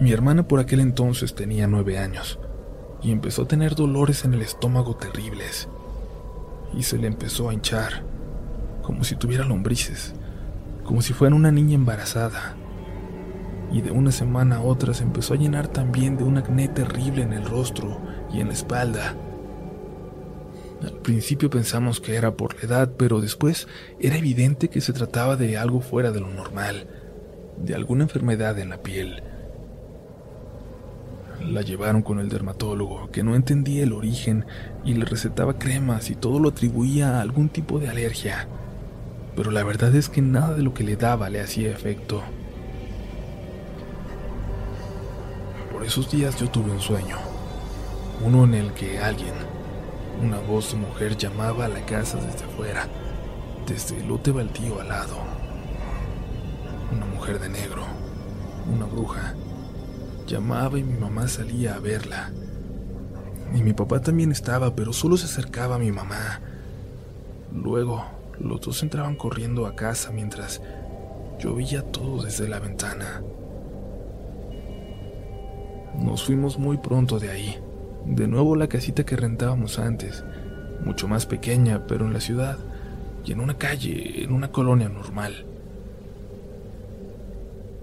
Mi 0.00 0.10
hermana 0.10 0.48
por 0.48 0.58
aquel 0.58 0.80
entonces 0.80 1.34
tenía 1.34 1.68
nueve 1.68 1.98
años 1.98 2.40
y 3.00 3.12
empezó 3.12 3.42
a 3.42 3.48
tener 3.48 3.76
dolores 3.76 4.24
en 4.24 4.34
el 4.34 4.42
estómago 4.42 4.96
terribles 4.96 5.68
y 6.76 6.82
se 6.82 6.98
le 6.98 7.06
empezó 7.06 7.48
a 7.48 7.54
hinchar 7.54 8.02
como 8.82 9.04
si 9.04 9.14
tuviera 9.14 9.44
lombrices, 9.44 10.14
como 10.84 11.00
si 11.00 11.12
fuera 11.12 11.34
una 11.34 11.52
niña 11.52 11.76
embarazada. 11.76 12.56
Y 13.72 13.80
de 13.82 13.92
una 13.92 14.12
semana 14.12 14.56
a 14.56 14.62
otra 14.62 14.94
se 14.94 15.04
empezó 15.04 15.34
a 15.34 15.36
llenar 15.38 15.68
también 15.68 16.16
de 16.16 16.24
un 16.24 16.38
acné 16.38 16.68
terrible 16.68 17.22
en 17.22 17.32
el 17.32 17.44
rostro 17.44 17.98
y 18.32 18.40
en 18.40 18.48
la 18.48 18.52
espalda. 18.52 19.14
Al 20.82 20.92
principio 21.00 21.50
pensamos 21.50 22.00
que 22.00 22.16
era 22.16 22.36
por 22.36 22.56
la 22.56 22.62
edad, 22.62 22.92
pero 22.98 23.20
después 23.20 23.68
era 24.00 24.16
evidente 24.16 24.68
que 24.68 24.80
se 24.80 24.92
trataba 24.92 25.36
de 25.36 25.56
algo 25.56 25.80
fuera 25.80 26.10
de 26.10 26.20
lo 26.20 26.28
normal, 26.28 26.88
de 27.56 27.74
alguna 27.74 28.02
enfermedad 28.02 28.58
en 28.58 28.68
la 28.68 28.82
piel. 28.82 29.22
La 31.48 31.62
llevaron 31.62 32.02
con 32.02 32.18
el 32.18 32.28
dermatólogo, 32.28 33.10
que 33.10 33.22
no 33.22 33.34
entendía 33.34 33.84
el 33.84 33.92
origen 33.92 34.46
y 34.84 34.94
le 34.94 35.04
recetaba 35.04 35.58
cremas 35.58 36.10
y 36.10 36.14
todo 36.14 36.38
lo 36.40 36.48
atribuía 36.48 37.18
a 37.18 37.20
algún 37.20 37.48
tipo 37.48 37.78
de 37.78 37.88
alergia 37.88 38.48
pero 39.36 39.50
la 39.50 39.64
verdad 39.64 39.94
es 39.94 40.08
que 40.08 40.22
nada 40.22 40.54
de 40.54 40.62
lo 40.62 40.74
que 40.74 40.84
le 40.84 40.96
daba 40.96 41.28
le 41.28 41.40
hacía 41.40 41.70
efecto. 41.70 42.22
Por 45.72 45.84
esos 45.84 46.10
días 46.10 46.38
yo 46.38 46.48
tuve 46.48 46.70
un 46.70 46.80
sueño, 46.80 47.16
uno 48.24 48.44
en 48.44 48.54
el 48.54 48.72
que 48.72 48.98
alguien, 49.00 49.34
una 50.22 50.38
voz 50.38 50.72
de 50.72 50.78
mujer 50.78 51.16
llamaba 51.16 51.64
a 51.64 51.68
la 51.68 51.84
casa 51.84 52.16
desde 52.16 52.44
afuera, 52.44 52.86
desde 53.66 53.98
el 53.98 54.08
lote 54.08 54.30
baldío 54.30 54.80
al 54.80 54.88
lado. 54.88 55.16
Una 56.92 57.06
mujer 57.06 57.40
de 57.40 57.48
negro, 57.48 57.84
una 58.72 58.86
bruja, 58.86 59.34
llamaba 60.26 60.78
y 60.78 60.82
mi 60.82 60.98
mamá 60.98 61.28
salía 61.28 61.74
a 61.74 61.80
verla. 61.80 62.30
Y 63.54 63.62
mi 63.62 63.72
papá 63.72 64.00
también 64.00 64.32
estaba, 64.32 64.74
pero 64.74 64.92
solo 64.92 65.16
se 65.16 65.26
acercaba 65.26 65.76
a 65.76 65.78
mi 65.78 65.92
mamá. 65.92 66.40
Luego 67.52 68.04
los 68.40 68.60
dos 68.60 68.82
entraban 68.82 69.16
corriendo 69.16 69.66
a 69.66 69.76
casa 69.76 70.10
mientras 70.10 70.60
yo 71.38 71.54
veía 71.54 71.82
todo 71.82 72.22
desde 72.22 72.48
la 72.48 72.58
ventana. 72.58 73.22
Nos 76.00 76.24
fuimos 76.24 76.58
muy 76.58 76.78
pronto 76.78 77.18
de 77.18 77.30
ahí. 77.30 77.58
De 78.06 78.26
nuevo 78.26 78.56
la 78.56 78.68
casita 78.68 79.04
que 79.04 79.16
rentábamos 79.16 79.78
antes, 79.78 80.24
mucho 80.84 81.08
más 81.08 81.24
pequeña, 81.26 81.86
pero 81.86 82.06
en 82.06 82.12
la 82.12 82.20
ciudad, 82.20 82.58
y 83.24 83.32
en 83.32 83.40
una 83.40 83.56
calle, 83.56 84.22
en 84.22 84.32
una 84.32 84.50
colonia 84.50 84.88
normal. 84.88 85.46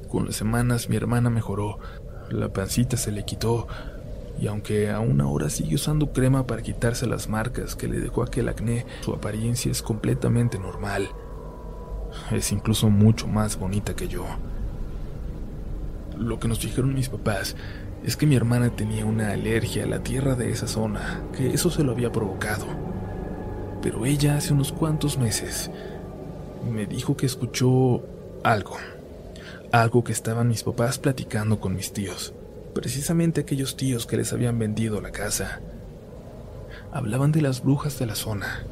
Con 0.10 0.26
las 0.26 0.36
semanas 0.36 0.90
mi 0.90 0.98
hermana 0.98 1.30
mejoró, 1.30 1.80
la 2.32 2.50
pancita 2.50 2.98
se 2.98 3.12
le 3.12 3.24
quitó, 3.26 3.68
y 4.40 4.48
aunque 4.48 4.90
aún 4.90 5.22
ahora 5.22 5.50
sigue 5.50 5.76
usando 5.76 6.12
crema 6.14 6.48
para 6.48 6.64
quitarse 6.64 7.06
las 7.06 7.30
marcas 7.30 7.76
que 7.76 7.88
le 7.88 8.00
dejó 8.00 8.24
aquel 8.24 8.50
acné, 8.50 8.86
su 9.02 9.14
apariencia 9.14 9.72
es 9.72 9.82
completamente 9.82 10.58
normal. 10.58 11.10
Es 12.32 12.52
incluso 12.52 12.90
mucho 12.90 13.28
más 13.28 13.58
bonita 13.58 13.96
que 13.96 14.08
yo. 14.08 14.26
Lo 16.18 16.40
que 16.40 16.48
nos 16.48 16.62
dijeron 16.62 16.94
mis 16.94 17.10
papás 17.10 17.56
es 18.04 18.18
que 18.18 18.26
mi 18.26 18.36
hermana 18.36 18.70
tenía 18.76 19.06
una 19.06 19.32
alergia 19.32 19.84
a 19.84 19.88
la 19.88 20.02
tierra 20.02 20.36
de 20.36 20.52
esa 20.52 20.68
zona, 20.68 21.22
que 21.38 21.54
eso 21.54 21.70
se 21.70 21.84
lo 21.84 21.92
había 21.92 22.12
provocado. 22.12 22.66
Pero 23.82 24.06
ella 24.06 24.38
hace 24.38 24.54
unos 24.54 24.72
cuantos 24.72 25.18
meses 25.18 25.72
me 26.72 26.86
dijo 26.86 27.16
que 27.16 27.26
escuchó 27.26 28.04
algo, 28.44 28.78
algo 29.72 30.04
que 30.04 30.12
estaban 30.12 30.48
mis 30.48 30.64
papás 30.64 30.98
platicando 30.98 31.60
con 31.60 31.76
mis 31.76 31.94
tíos 31.94 32.34
precisamente 32.72 33.42
aquellos 33.42 33.76
tíos 33.76 34.06
que 34.06 34.18
les 34.18 34.34
habían 34.34 34.58
vendido 34.58 35.02
la 35.02 35.12
casa. 35.12 35.60
Hablaban 36.92 37.32
de 37.32 37.42
las 37.42 37.64
brujas 37.64 38.00
de 38.00 38.06
la 38.06 38.16
zona, 38.16 38.66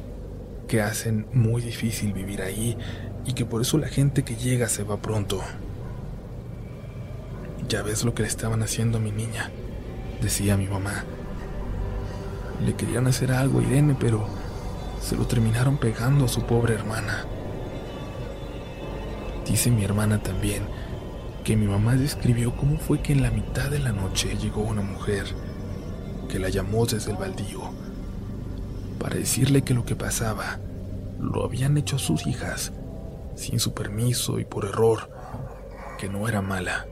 que 0.68 0.82
hacen 0.82 1.26
muy 1.32 1.62
difícil 1.62 2.12
vivir 2.12 2.42
ahí 2.42 2.76
y 3.26 3.32
que 3.34 3.44
por 3.44 3.62
eso 3.62 3.78
la 3.78 3.88
gente 3.88 4.22
que 4.24 4.36
llega 4.36 4.68
se 4.68 4.84
va 4.84 5.00
pronto. 5.00 5.40
Ya 7.68 7.82
ves 7.82 8.04
lo 8.04 8.14
que 8.14 8.22
le 8.22 8.28
estaban 8.28 8.62
haciendo 8.62 8.98
a 8.98 9.00
mi 9.00 9.12
niña, 9.12 9.50
decía 10.20 10.56
mi 10.56 10.66
mamá. 10.66 11.04
Le 12.64 12.74
querían 12.74 13.06
hacer 13.06 13.32
algo 13.32 13.60
a 13.60 13.62
Irene, 13.62 13.96
pero 13.98 14.26
se 15.00 15.16
lo 15.16 15.26
terminaron 15.26 15.78
pegando 15.78 16.26
a 16.26 16.28
su 16.28 16.42
pobre 16.42 16.74
hermana. 16.74 17.24
Dice 19.46 19.70
mi 19.70 19.84
hermana 19.84 20.22
también 20.22 20.79
que 21.44 21.56
mi 21.56 21.66
mamá 21.66 21.96
describió 21.96 22.54
cómo 22.56 22.78
fue 22.78 23.00
que 23.00 23.12
en 23.12 23.22
la 23.22 23.30
mitad 23.30 23.70
de 23.70 23.78
la 23.78 23.92
noche 23.92 24.36
llegó 24.36 24.62
una 24.62 24.82
mujer 24.82 25.24
que 26.28 26.38
la 26.38 26.48
llamó 26.48 26.86
desde 26.86 27.10
el 27.10 27.16
baldío 27.16 27.60
para 28.98 29.16
decirle 29.16 29.62
que 29.62 29.74
lo 29.74 29.84
que 29.84 29.96
pasaba 29.96 30.60
lo 31.18 31.44
habían 31.44 31.76
hecho 31.76 31.98
sus 31.98 32.26
hijas 32.26 32.72
sin 33.34 33.58
su 33.58 33.72
permiso 33.72 34.38
y 34.38 34.44
por 34.44 34.66
error, 34.66 35.10
que 35.98 36.08
no 36.08 36.28
era 36.28 36.42
mala, 36.42 36.86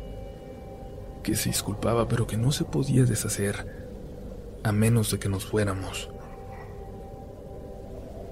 que 1.23 1.37
se 1.37 1.51
disculpaba 1.51 2.09
pero 2.09 2.27
que 2.27 2.37
no 2.37 2.53
se 2.53 2.65
podía 2.65 3.05
deshacer, 3.05 3.89
a 4.65 4.73
menos 4.73 5.11
de 5.11 5.19
que 5.19 5.29
nos 5.29 5.45
fuéramos. 5.45 6.11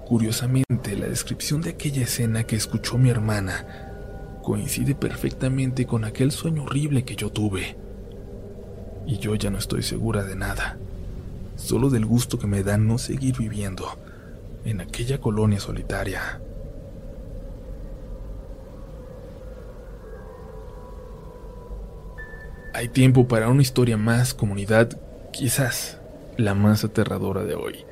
Curiosamente, 0.06 0.96
la 0.96 1.08
descripción 1.08 1.60
de 1.60 1.70
aquella 1.70 2.02
escena 2.04 2.44
que 2.44 2.56
escuchó 2.56 2.96
mi 2.96 3.10
hermana 3.10 3.95
coincide 4.46 4.94
perfectamente 4.94 5.86
con 5.86 6.04
aquel 6.04 6.30
sueño 6.30 6.62
horrible 6.62 7.04
que 7.04 7.16
yo 7.16 7.32
tuve. 7.32 7.76
Y 9.04 9.18
yo 9.18 9.34
ya 9.34 9.50
no 9.50 9.58
estoy 9.58 9.82
segura 9.82 10.22
de 10.22 10.36
nada, 10.36 10.78
solo 11.56 11.90
del 11.90 12.06
gusto 12.06 12.38
que 12.38 12.46
me 12.46 12.62
da 12.62 12.78
no 12.78 12.96
seguir 12.98 13.36
viviendo 13.36 13.98
en 14.64 14.80
aquella 14.80 15.20
colonia 15.20 15.58
solitaria. 15.58 16.40
Hay 22.72 22.86
tiempo 22.90 23.26
para 23.26 23.48
una 23.48 23.62
historia 23.62 23.96
más, 23.96 24.32
comunidad, 24.32 24.96
quizás 25.32 25.98
la 26.36 26.54
más 26.54 26.84
aterradora 26.84 27.42
de 27.42 27.56
hoy. 27.56 27.84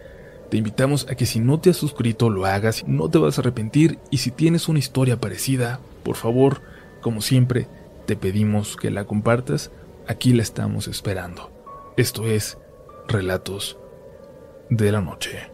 Te 0.50 0.56
invitamos 0.58 1.06
a 1.10 1.14
que 1.14 1.26
si 1.26 1.40
no 1.40 1.58
te 1.58 1.70
has 1.70 1.76
suscrito 1.76 2.30
lo 2.30 2.46
hagas, 2.46 2.86
no 2.86 3.08
te 3.08 3.18
vas 3.18 3.38
a 3.38 3.40
arrepentir 3.40 3.98
y 4.10 4.18
si 4.18 4.30
tienes 4.30 4.68
una 4.68 4.78
historia 4.78 5.20
parecida, 5.20 5.80
por 6.02 6.16
favor, 6.16 6.62
como 7.00 7.20
siempre, 7.22 7.66
te 8.06 8.16
pedimos 8.16 8.76
que 8.76 8.90
la 8.90 9.04
compartas, 9.04 9.70
aquí 10.06 10.32
la 10.32 10.42
estamos 10.42 10.88
esperando. 10.88 11.50
Esto 11.96 12.26
es 12.26 12.58
Relatos 13.08 13.78
de 14.70 14.92
la 14.92 15.00
Noche. 15.00 15.50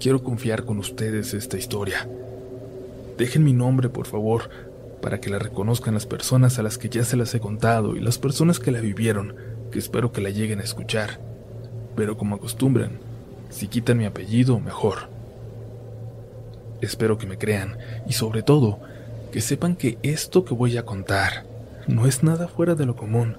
Quiero 0.00 0.22
confiar 0.22 0.64
con 0.64 0.78
ustedes 0.78 1.34
esta 1.34 1.56
historia. 1.56 2.08
Dejen 3.16 3.42
mi 3.42 3.52
nombre, 3.52 3.88
por 3.88 4.06
favor, 4.06 4.48
para 5.00 5.20
que 5.20 5.30
la 5.30 5.38
reconozcan 5.38 5.94
las 5.94 6.06
personas 6.06 6.58
a 6.58 6.62
las 6.62 6.78
que 6.78 6.88
ya 6.88 7.04
se 7.04 7.16
las 7.16 7.34
he 7.34 7.40
contado 7.40 7.96
y 7.96 8.00
las 8.00 8.18
personas 8.18 8.58
que 8.58 8.70
la 8.70 8.80
vivieron, 8.80 9.34
que 9.70 9.78
espero 9.78 10.12
que 10.12 10.20
la 10.20 10.30
lleguen 10.30 10.60
a 10.60 10.64
escuchar. 10.64 11.20
Pero 11.96 12.16
como 12.16 12.36
acostumbran, 12.36 12.98
si 13.50 13.68
quitan 13.68 13.98
mi 13.98 14.04
apellido, 14.04 14.60
mejor. 14.60 15.08
Espero 16.80 17.18
que 17.18 17.26
me 17.26 17.38
crean 17.38 17.76
y 18.06 18.12
sobre 18.12 18.42
todo, 18.42 18.78
que 19.32 19.40
sepan 19.40 19.76
que 19.76 19.98
esto 20.02 20.44
que 20.44 20.54
voy 20.54 20.76
a 20.76 20.84
contar 20.84 21.44
no 21.86 22.06
es 22.06 22.22
nada 22.22 22.48
fuera 22.48 22.74
de 22.74 22.86
lo 22.86 22.96
común 22.96 23.36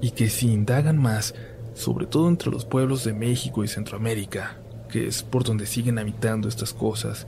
y 0.00 0.12
que 0.12 0.28
si 0.28 0.52
indagan 0.52 0.98
más, 0.98 1.34
sobre 1.74 2.06
todo 2.06 2.28
entre 2.28 2.50
los 2.50 2.64
pueblos 2.64 3.04
de 3.04 3.12
México 3.12 3.62
y 3.64 3.68
Centroamérica, 3.68 4.56
que 4.90 5.06
es 5.06 5.22
por 5.22 5.44
donde 5.44 5.66
siguen 5.66 5.98
habitando 5.98 6.48
estas 6.48 6.72
cosas, 6.72 7.26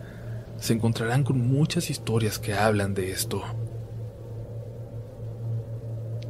se 0.58 0.72
encontrarán 0.72 1.24
con 1.24 1.40
muchas 1.40 1.90
historias 1.90 2.38
que 2.38 2.54
hablan 2.54 2.94
de 2.94 3.10
esto. 3.10 3.42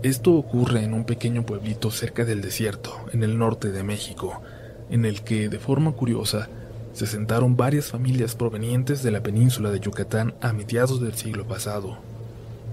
Esto 0.03 0.33
ocurre 0.35 0.83
en 0.83 0.95
un 0.95 1.05
pequeño 1.05 1.47
pueblito 1.47 1.93
cerca 1.93 2.25
del 2.25 2.41
desierto, 2.41 3.07
en 3.13 3.23
el 3.23 3.39
norte 3.39 3.71
de 3.71 3.85
México, 3.85 4.43
en 4.91 5.05
el 5.05 5.23
que, 5.23 5.49
de 5.49 5.61
forma 5.61 5.93
curiosa, 5.93 6.49
se 6.93 7.07
sentaron 7.07 7.57
varias 7.57 7.87
familias 7.87 8.35
provenientes 8.35 9.05
de 9.05 9.13
la 9.13 9.23
península 9.23 9.71
de 9.71 9.79
Yucatán 9.79 10.35
a 10.41 10.53
mediados 10.53 11.01
del 11.01 11.15
siglo 11.15 11.47
pasado, 11.47 11.99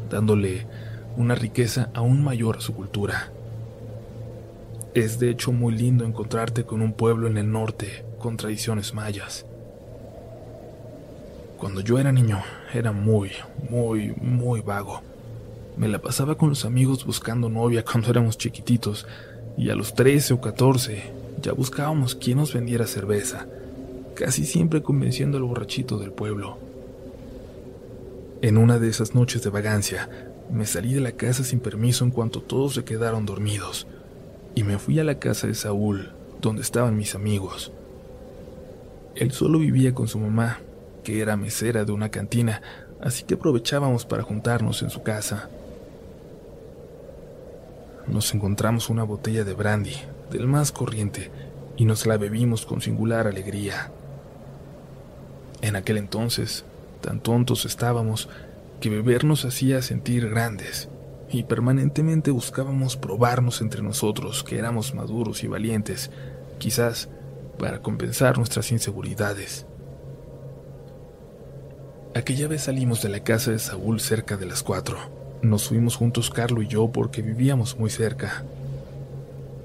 dándole 0.09 0.65
una 1.17 1.35
riqueza 1.35 1.91
aún 1.93 2.23
mayor 2.23 2.57
a 2.57 2.61
su 2.61 2.73
cultura. 2.73 3.31
Es 4.95 5.19
de 5.19 5.29
hecho 5.29 5.51
muy 5.51 5.75
lindo 5.75 6.05
encontrarte 6.05 6.63
con 6.63 6.81
un 6.81 6.93
pueblo 6.93 7.27
en 7.27 7.37
el 7.37 7.51
norte 7.51 8.05
con 8.17 8.37
tradiciones 8.37 8.95
mayas. 8.95 9.45
Cuando 11.59 11.81
yo 11.81 11.99
era 11.99 12.11
niño, 12.11 12.41
era 12.73 12.91
muy, 12.91 13.33
muy, 13.69 14.15
muy 14.19 14.61
vago. 14.61 15.03
Me 15.79 15.87
la 15.87 15.99
pasaba 15.99 16.35
con 16.35 16.49
los 16.49 16.65
amigos 16.65 17.05
buscando 17.05 17.47
novia 17.47 17.85
cuando 17.85 18.09
éramos 18.09 18.37
chiquititos, 18.37 19.07
y 19.57 19.69
a 19.69 19.75
los 19.75 19.93
13 19.93 20.33
o 20.33 20.41
14 20.41 21.03
ya 21.41 21.53
buscábamos 21.53 22.15
quién 22.15 22.37
nos 22.37 22.53
vendiera 22.53 22.85
cerveza, 22.85 23.47
casi 24.13 24.45
siempre 24.45 24.83
convenciendo 24.83 25.37
al 25.37 25.43
borrachito 25.43 25.97
del 25.97 26.11
pueblo. 26.11 26.57
En 28.41 28.57
una 28.57 28.77
de 28.77 28.89
esas 28.89 29.15
noches 29.15 29.41
de 29.41 29.51
vagancia, 29.51 30.09
me 30.51 30.65
salí 30.65 30.93
de 30.93 30.99
la 30.99 31.13
casa 31.13 31.45
sin 31.45 31.61
permiso 31.61 32.03
en 32.03 32.11
cuanto 32.11 32.41
todos 32.41 32.73
se 32.73 32.83
quedaron 32.83 33.25
dormidos, 33.25 33.87
y 34.55 34.63
me 34.63 34.79
fui 34.79 34.99
a 34.99 35.05
la 35.05 35.17
casa 35.17 35.47
de 35.47 35.55
Saúl, 35.55 36.11
donde 36.41 36.61
estaban 36.61 36.97
mis 36.97 37.15
amigos. 37.15 37.71
Él 39.15 39.31
solo 39.31 39.59
vivía 39.59 39.93
con 39.93 40.09
su 40.09 40.19
mamá, 40.19 40.59
que 41.05 41.21
era 41.21 41.37
mesera 41.37 41.85
de 41.85 41.93
una 41.93 42.09
cantina, 42.09 42.61
así 42.99 43.23
que 43.23 43.35
aprovechábamos 43.35 44.05
para 44.05 44.23
juntarnos 44.23 44.81
en 44.81 44.89
su 44.89 45.03
casa. 45.03 45.49
Nos 48.09 48.33
encontramos 48.33 48.89
una 48.89 49.03
botella 49.03 49.43
de 49.43 49.53
brandy, 49.53 49.95
del 50.31 50.47
más 50.47 50.71
corriente, 50.71 51.29
y 51.77 51.85
nos 51.85 52.07
la 52.07 52.17
bebimos 52.17 52.65
con 52.65 52.81
singular 52.81 53.27
alegría. 53.27 53.91
En 55.61 55.75
aquel 55.75 55.97
entonces, 55.97 56.65
tan 57.01 57.19
tontos 57.19 57.65
estábamos 57.65 58.27
que 58.81 58.89
beber 58.89 59.25
nos 59.25 59.45
hacía 59.45 59.83
sentir 59.83 60.27
grandes, 60.27 60.89
y 61.29 61.43
permanentemente 61.43 62.31
buscábamos 62.31 62.97
probarnos 62.97 63.61
entre 63.61 63.83
nosotros 63.83 64.43
que 64.43 64.57
éramos 64.57 64.95
maduros 64.95 65.43
y 65.43 65.47
valientes, 65.47 66.09
quizás 66.57 67.09
para 67.59 67.83
compensar 67.83 68.37
nuestras 68.37 68.71
inseguridades. 68.71 69.67
Aquella 72.15 72.47
vez 72.47 72.63
salimos 72.63 73.03
de 73.03 73.09
la 73.09 73.23
casa 73.23 73.51
de 73.51 73.59
Saúl 73.59 73.99
cerca 73.99 74.35
de 74.35 74.47
las 74.47 74.63
cuatro. 74.63 75.18
Nos 75.41 75.69
fuimos 75.69 75.95
juntos 75.95 76.29
Carlo 76.29 76.61
y 76.61 76.67
yo 76.67 76.91
porque 76.91 77.21
vivíamos 77.21 77.79
muy 77.79 77.89
cerca. 77.89 78.43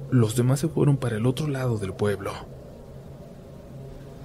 Los 0.09 0.37
demás 0.37 0.61
se 0.61 0.69
fueron 0.69 0.97
para 0.97 1.17
el 1.17 1.27
otro 1.27 1.49
lado 1.49 1.79
del 1.79 1.93
pueblo. 1.93 2.31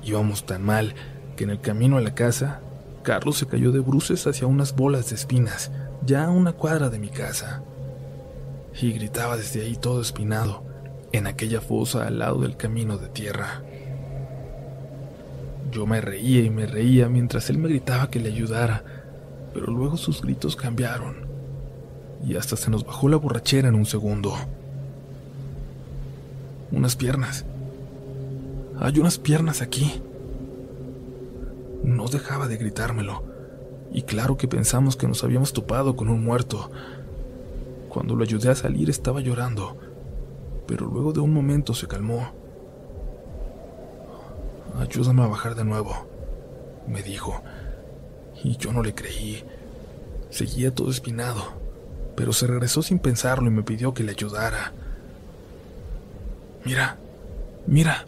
Íbamos 0.03 0.45
tan 0.45 0.63
mal 0.63 0.93
que 1.35 1.45
en 1.45 1.49
el 1.49 1.59
camino 1.59 1.97
a 1.97 2.01
la 2.01 2.13
casa, 2.13 2.59
Carlos 3.01 3.37
se 3.37 3.47
cayó 3.47 3.71
de 3.71 3.79
bruces 3.79 4.27
hacia 4.27 4.45
unas 4.45 4.75
bolas 4.75 5.09
de 5.09 5.15
espinas, 5.15 5.71
ya 6.05 6.25
a 6.25 6.29
una 6.29 6.53
cuadra 6.53 6.89
de 6.89 6.99
mi 6.99 7.09
casa. 7.09 7.63
Y 8.79 8.91
gritaba 8.91 9.35
desde 9.35 9.63
ahí 9.63 9.75
todo 9.75 10.01
espinado, 10.01 10.63
en 11.13 11.25
aquella 11.25 11.61
fosa 11.61 12.05
al 12.05 12.19
lado 12.19 12.41
del 12.41 12.57
camino 12.57 12.99
de 12.99 13.07
tierra. 13.07 13.63
Yo 15.71 15.87
me 15.87 15.99
reía 15.99 16.43
y 16.43 16.51
me 16.51 16.67
reía 16.67 17.09
mientras 17.09 17.49
él 17.49 17.57
me 17.57 17.69
gritaba 17.69 18.11
que 18.11 18.19
le 18.19 18.29
ayudara, 18.29 18.83
pero 19.51 19.65
luego 19.71 19.97
sus 19.97 20.21
gritos 20.21 20.55
cambiaron 20.55 21.18
y 22.25 22.35
hasta 22.35 22.55
se 22.55 22.69
nos 22.69 22.85
bajó 22.85 23.07
la 23.09 23.17
borrachera 23.17 23.69
en 23.69 23.75
un 23.75 23.85
segundo. 23.85 24.33
Unas 26.71 26.95
piernas. 26.95 27.45
Hay 28.79 28.99
unas 28.99 29.17
piernas 29.17 29.61
aquí. 29.61 30.01
No 31.83 32.07
dejaba 32.07 32.47
de 32.47 32.57
gritármelo, 32.57 33.23
y 33.91 34.03
claro 34.03 34.37
que 34.37 34.47
pensamos 34.47 34.95
que 34.95 35.07
nos 35.07 35.23
habíamos 35.23 35.53
topado 35.53 35.95
con 35.95 36.09
un 36.09 36.23
muerto. 36.23 36.69
Cuando 37.89 38.15
lo 38.15 38.23
ayudé 38.23 38.49
a 38.49 38.55
salir 38.55 38.89
estaba 38.89 39.21
llorando, 39.21 39.77
pero 40.67 40.85
luego 40.85 41.13
de 41.13 41.21
un 41.21 41.33
momento 41.33 41.73
se 41.73 41.87
calmó. 41.87 42.31
Ayúdame 44.77 45.23
a 45.23 45.27
bajar 45.27 45.55
de 45.55 45.65
nuevo, 45.65 45.93
me 46.87 47.01
dijo, 47.01 47.41
y 48.43 48.57
yo 48.57 48.71
no 48.71 48.83
le 48.83 48.93
creí. 48.93 49.43
Seguía 50.29 50.73
todo 50.73 50.91
espinado, 50.91 51.41
pero 52.19 52.33
se 52.33 52.47
regresó 52.47 52.81
sin 52.81 52.99
pensarlo 52.99 53.47
y 53.47 53.49
me 53.49 53.63
pidió 53.63 53.93
que 53.93 54.03
le 54.03 54.11
ayudara. 54.11 54.73
Mira, 56.65 56.97
mira. 57.65 58.07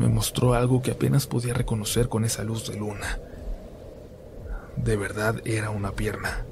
Me 0.00 0.08
mostró 0.08 0.54
algo 0.54 0.80
que 0.80 0.92
apenas 0.92 1.26
podía 1.26 1.52
reconocer 1.52 2.08
con 2.08 2.24
esa 2.24 2.44
luz 2.44 2.66
de 2.66 2.78
luna. 2.78 3.18
De 4.76 4.96
verdad 4.96 5.42
era 5.44 5.68
una 5.68 5.92
pierna. 5.92 6.46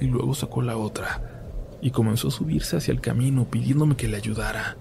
Y 0.00 0.06
luego 0.06 0.34
sacó 0.34 0.62
la 0.62 0.78
otra 0.78 1.42
y 1.82 1.90
comenzó 1.90 2.28
a 2.28 2.30
subirse 2.30 2.78
hacia 2.78 2.92
el 2.92 3.02
camino 3.02 3.44
pidiéndome 3.44 3.94
que 3.94 4.08
le 4.08 4.16
ayudara. 4.16 4.78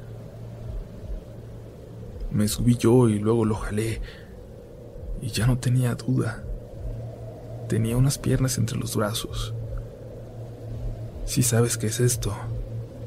Me 2.31 2.47
subí 2.47 2.77
yo 2.77 3.09
y 3.09 3.19
luego 3.19 3.43
lo 3.43 3.55
jalé 3.55 3.99
y 5.21 5.27
ya 5.27 5.45
no 5.47 5.57
tenía 5.57 5.95
duda. 5.95 6.45
Tenía 7.69 7.97
unas 7.97 8.17
piernas 8.17 8.57
entre 8.57 8.79
los 8.79 8.95
brazos. 8.95 9.53
Si 11.25 11.43
sabes 11.43 11.77
qué 11.77 11.85
es 11.85 11.99
esto, 11.99 12.33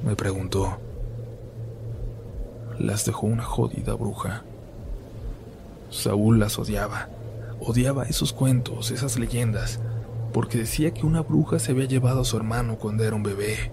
me 0.05 0.15
preguntó. 0.15 0.79
Las 2.79 3.05
dejó 3.05 3.27
una 3.27 3.43
jodida 3.43 3.95
bruja. 3.95 4.45
Saúl 5.91 6.39
las 6.39 6.61
odiaba. 6.61 7.09
Odiaba 7.59 8.05
esos 8.05 8.33
cuentos, 8.33 8.93
esas 8.93 9.19
leyendas, 9.19 9.81
porque 10.33 10.59
decía 10.59 10.95
que 10.95 11.07
una 11.07 11.23
bruja 11.23 11.59
se 11.59 11.73
había 11.73 11.87
llevado 11.87 12.21
a 12.21 12.25
su 12.25 12.37
hermano 12.37 12.77
cuando 12.77 13.03
era 13.03 13.17
un 13.17 13.25
bebé. 13.25 13.73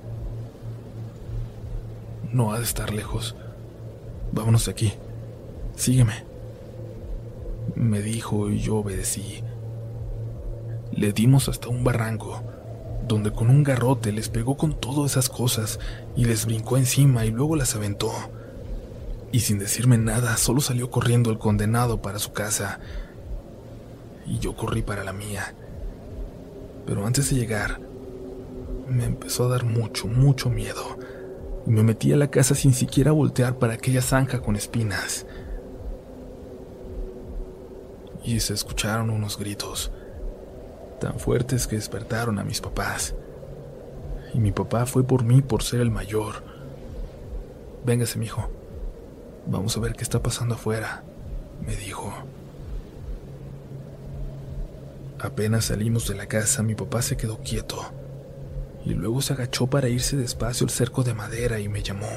No 2.34 2.52
ha 2.52 2.58
de 2.58 2.64
estar 2.64 2.92
lejos. 2.92 3.36
Vámonos 4.32 4.66
de 4.66 4.72
aquí. 4.72 4.94
Sígueme. 5.76 6.24
Me 7.76 8.02
dijo 8.02 8.50
y 8.50 8.58
yo 8.58 8.78
obedecí. 8.78 9.44
Le 10.92 11.14
dimos 11.14 11.50
hasta 11.50 11.70
un 11.70 11.84
barranco, 11.84 12.42
donde 13.08 13.32
con 13.32 13.50
un 13.50 13.64
garrote 13.64 14.12
les 14.12 14.30
pegó 14.30 14.58
con 14.58 14.80
todas 14.80 15.12
esas 15.12 15.30
cosas 15.30 15.80
y 16.16 16.26
les 16.26 16.46
brincó 16.46 16.78
encima 16.78 17.26
y 17.26 17.32
luego 17.32 17.56
las 17.56 17.76
aventó. 17.76 18.12
Y 19.32 19.42
sin 19.42 19.60
decirme 19.60 19.98
nada, 19.98 20.38
solo 20.38 20.62
salió 20.62 20.90
corriendo 20.90 21.30
el 21.30 21.38
condenado 21.38 22.02
para 22.02 22.20
su 22.20 22.32
casa. 22.34 22.80
Y 24.26 24.40
yo 24.40 24.56
corrí 24.56 24.82
para 24.82 25.04
la 25.04 25.14
mía. 25.14 25.54
Pero 26.86 27.06
antes 27.06 27.30
de 27.30 27.36
llegar, 27.36 27.80
me 28.88 29.06
empezó 29.06 29.46
a 29.46 29.50
dar 29.50 29.66
mucho, 29.66 30.08
mucho 30.08 30.50
miedo. 30.50 30.98
Y 31.68 31.70
me 31.70 31.84
metí 31.84 32.12
a 32.12 32.18
la 32.18 32.32
casa 32.32 32.56
sin 32.56 32.74
siquiera 32.74 33.12
voltear 33.12 33.58
para 33.58 33.74
aquella 33.74 34.02
zanja 34.02 34.40
con 34.40 34.56
espinas. 34.56 35.28
Y 38.24 38.40
se 38.40 38.54
escucharon 38.54 39.10
unos 39.10 39.38
gritos, 39.38 39.92
tan 41.00 41.20
fuertes 41.20 41.68
que 41.68 41.76
despertaron 41.76 42.40
a 42.40 42.44
mis 42.44 42.62
papás. 42.62 43.16
Y 44.34 44.40
mi 44.40 44.52
papá 44.52 44.86
fue 44.86 45.04
por 45.04 45.24
mí 45.24 45.42
por 45.42 45.64
ser 45.64 45.82
el 45.82 45.92
mayor. 45.92 46.44
Véngase, 47.86 48.20
mijo. 48.20 48.50
Vamos 49.48 49.76
a 49.76 49.80
ver 49.80 49.94
qué 49.94 50.04
está 50.04 50.22
pasando 50.22 50.56
afuera, 50.56 51.04
me 51.66 51.76
dijo. 51.76 52.14
Apenas 55.20 55.66
salimos 55.66 56.08
de 56.08 56.16
la 56.16 56.28
casa, 56.28 56.62
mi 56.62 56.76
papá 56.76 57.02
se 57.02 57.18
quedó 57.18 57.40
quieto 57.40 57.78
y 58.86 58.94
luego 58.94 59.22
se 59.22 59.34
agachó 59.34 59.68
para 59.68 59.90
irse 59.90 60.16
despacio 60.16 60.66
al 60.66 60.72
cerco 60.72 61.04
de 61.04 61.14
madera 61.14 61.60
y 61.60 61.68
me 61.68 61.84
llamó. 61.84 62.08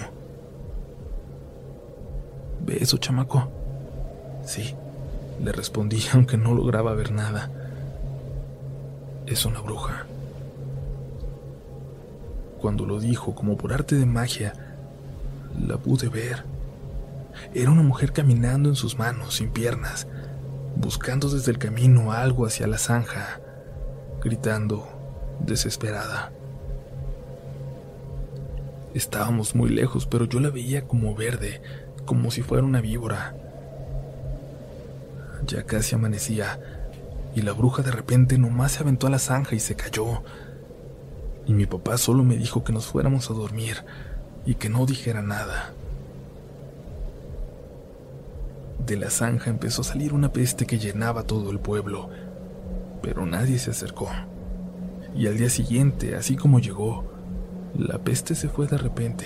¿Ve 2.64 2.78
eso, 2.80 2.98
chamaco? 2.98 3.50
Sí, 4.44 4.74
le 5.42 5.52
respondí 5.52 6.02
aunque 6.12 6.36
no 6.36 6.54
lograba 6.54 6.94
ver 6.94 7.12
nada. 7.12 7.50
Es 9.26 9.44
una 9.44 9.60
bruja. 9.60 10.06
Cuando 12.60 12.86
lo 12.86 13.00
dijo, 13.00 13.34
como 13.34 13.56
por 13.56 13.72
arte 13.72 13.96
de 13.96 14.06
magia, 14.06 14.52
la 15.66 15.78
pude 15.78 16.08
ver. 16.08 16.44
Era 17.54 17.70
una 17.70 17.82
mujer 17.82 18.12
caminando 18.12 18.68
en 18.68 18.76
sus 18.76 18.98
manos, 18.98 19.36
sin 19.36 19.50
piernas, 19.50 20.06
buscando 20.76 21.28
desde 21.28 21.50
el 21.50 21.58
camino 21.58 22.12
algo 22.12 22.46
hacia 22.46 22.66
la 22.66 22.78
zanja, 22.78 23.40
gritando, 24.22 24.88
desesperada. 25.40 26.32
Estábamos 28.94 29.54
muy 29.54 29.70
lejos, 29.70 30.06
pero 30.06 30.26
yo 30.26 30.38
la 30.38 30.50
veía 30.50 30.86
como 30.86 31.14
verde, 31.14 31.62
como 32.04 32.30
si 32.30 32.42
fuera 32.42 32.64
una 32.64 32.80
víbora. 32.80 33.34
Ya 35.46 35.64
casi 35.64 35.94
amanecía, 35.94 36.81
y 37.34 37.42
la 37.42 37.52
bruja 37.52 37.82
de 37.82 37.90
repente 37.90 38.38
nomás 38.38 38.72
se 38.72 38.82
aventó 38.82 39.06
a 39.06 39.10
la 39.10 39.18
zanja 39.18 39.54
y 39.54 39.60
se 39.60 39.74
cayó. 39.74 40.22
Y 41.46 41.54
mi 41.54 41.66
papá 41.66 41.98
solo 41.98 42.22
me 42.24 42.36
dijo 42.36 42.62
que 42.64 42.72
nos 42.72 42.86
fuéramos 42.86 43.30
a 43.30 43.34
dormir 43.34 43.84
y 44.44 44.54
que 44.54 44.68
no 44.68 44.86
dijera 44.86 45.22
nada. 45.22 45.72
De 48.84 48.96
la 48.96 49.10
zanja 49.10 49.50
empezó 49.50 49.82
a 49.82 49.84
salir 49.84 50.12
una 50.12 50.32
peste 50.32 50.66
que 50.66 50.78
llenaba 50.78 51.22
todo 51.22 51.50
el 51.50 51.60
pueblo, 51.60 52.10
pero 53.00 53.26
nadie 53.26 53.58
se 53.58 53.70
acercó. 53.70 54.08
Y 55.14 55.26
al 55.26 55.36
día 55.36 55.50
siguiente, 55.50 56.16
así 56.16 56.36
como 56.36 56.58
llegó, 56.58 57.04
la 57.76 57.98
peste 57.98 58.34
se 58.34 58.48
fue 58.48 58.66
de 58.66 58.78
repente, 58.78 59.24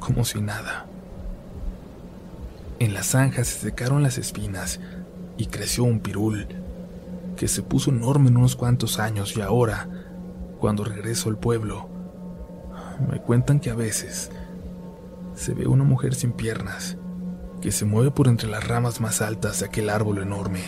como 0.00 0.24
si 0.24 0.40
nada. 0.40 0.86
En 2.78 2.94
la 2.94 3.02
zanja 3.02 3.44
se 3.44 3.58
secaron 3.60 4.02
las 4.02 4.18
espinas 4.18 4.80
y 5.36 5.46
creció 5.46 5.84
un 5.84 6.00
pirul, 6.00 6.46
que 7.42 7.48
se 7.48 7.64
puso 7.64 7.90
enorme 7.90 8.28
en 8.28 8.36
unos 8.36 8.54
cuantos 8.54 9.00
años 9.00 9.36
y 9.36 9.40
ahora, 9.40 9.88
cuando 10.60 10.84
regreso 10.84 11.28
al 11.28 11.36
pueblo, 11.38 11.88
me 13.10 13.20
cuentan 13.20 13.58
que 13.58 13.70
a 13.70 13.74
veces 13.74 14.30
se 15.34 15.52
ve 15.52 15.66
una 15.66 15.82
mujer 15.82 16.14
sin 16.14 16.30
piernas 16.34 16.96
que 17.60 17.72
se 17.72 17.84
mueve 17.84 18.12
por 18.12 18.28
entre 18.28 18.48
las 18.48 18.68
ramas 18.68 19.00
más 19.00 19.20
altas 19.20 19.58
de 19.58 19.66
aquel 19.66 19.90
árbol 19.90 20.18
enorme. 20.18 20.60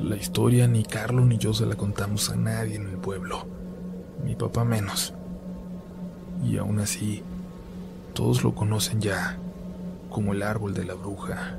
La 0.00 0.16
historia 0.16 0.66
ni 0.66 0.82
Carlos 0.82 1.26
ni 1.26 1.36
yo 1.36 1.52
se 1.52 1.66
la 1.66 1.74
contamos 1.74 2.30
a 2.30 2.36
nadie 2.36 2.76
en 2.76 2.88
el 2.88 2.96
pueblo, 2.96 3.46
mi 4.24 4.34
papá 4.34 4.64
menos. 4.64 5.12
Y 6.42 6.56
aún 6.56 6.78
así, 6.78 7.22
todos 8.14 8.42
lo 8.42 8.54
conocen 8.54 9.02
ya 9.02 9.36
como 10.08 10.32
el 10.32 10.42
árbol 10.42 10.72
de 10.72 10.84
la 10.86 10.94
bruja. 10.94 11.58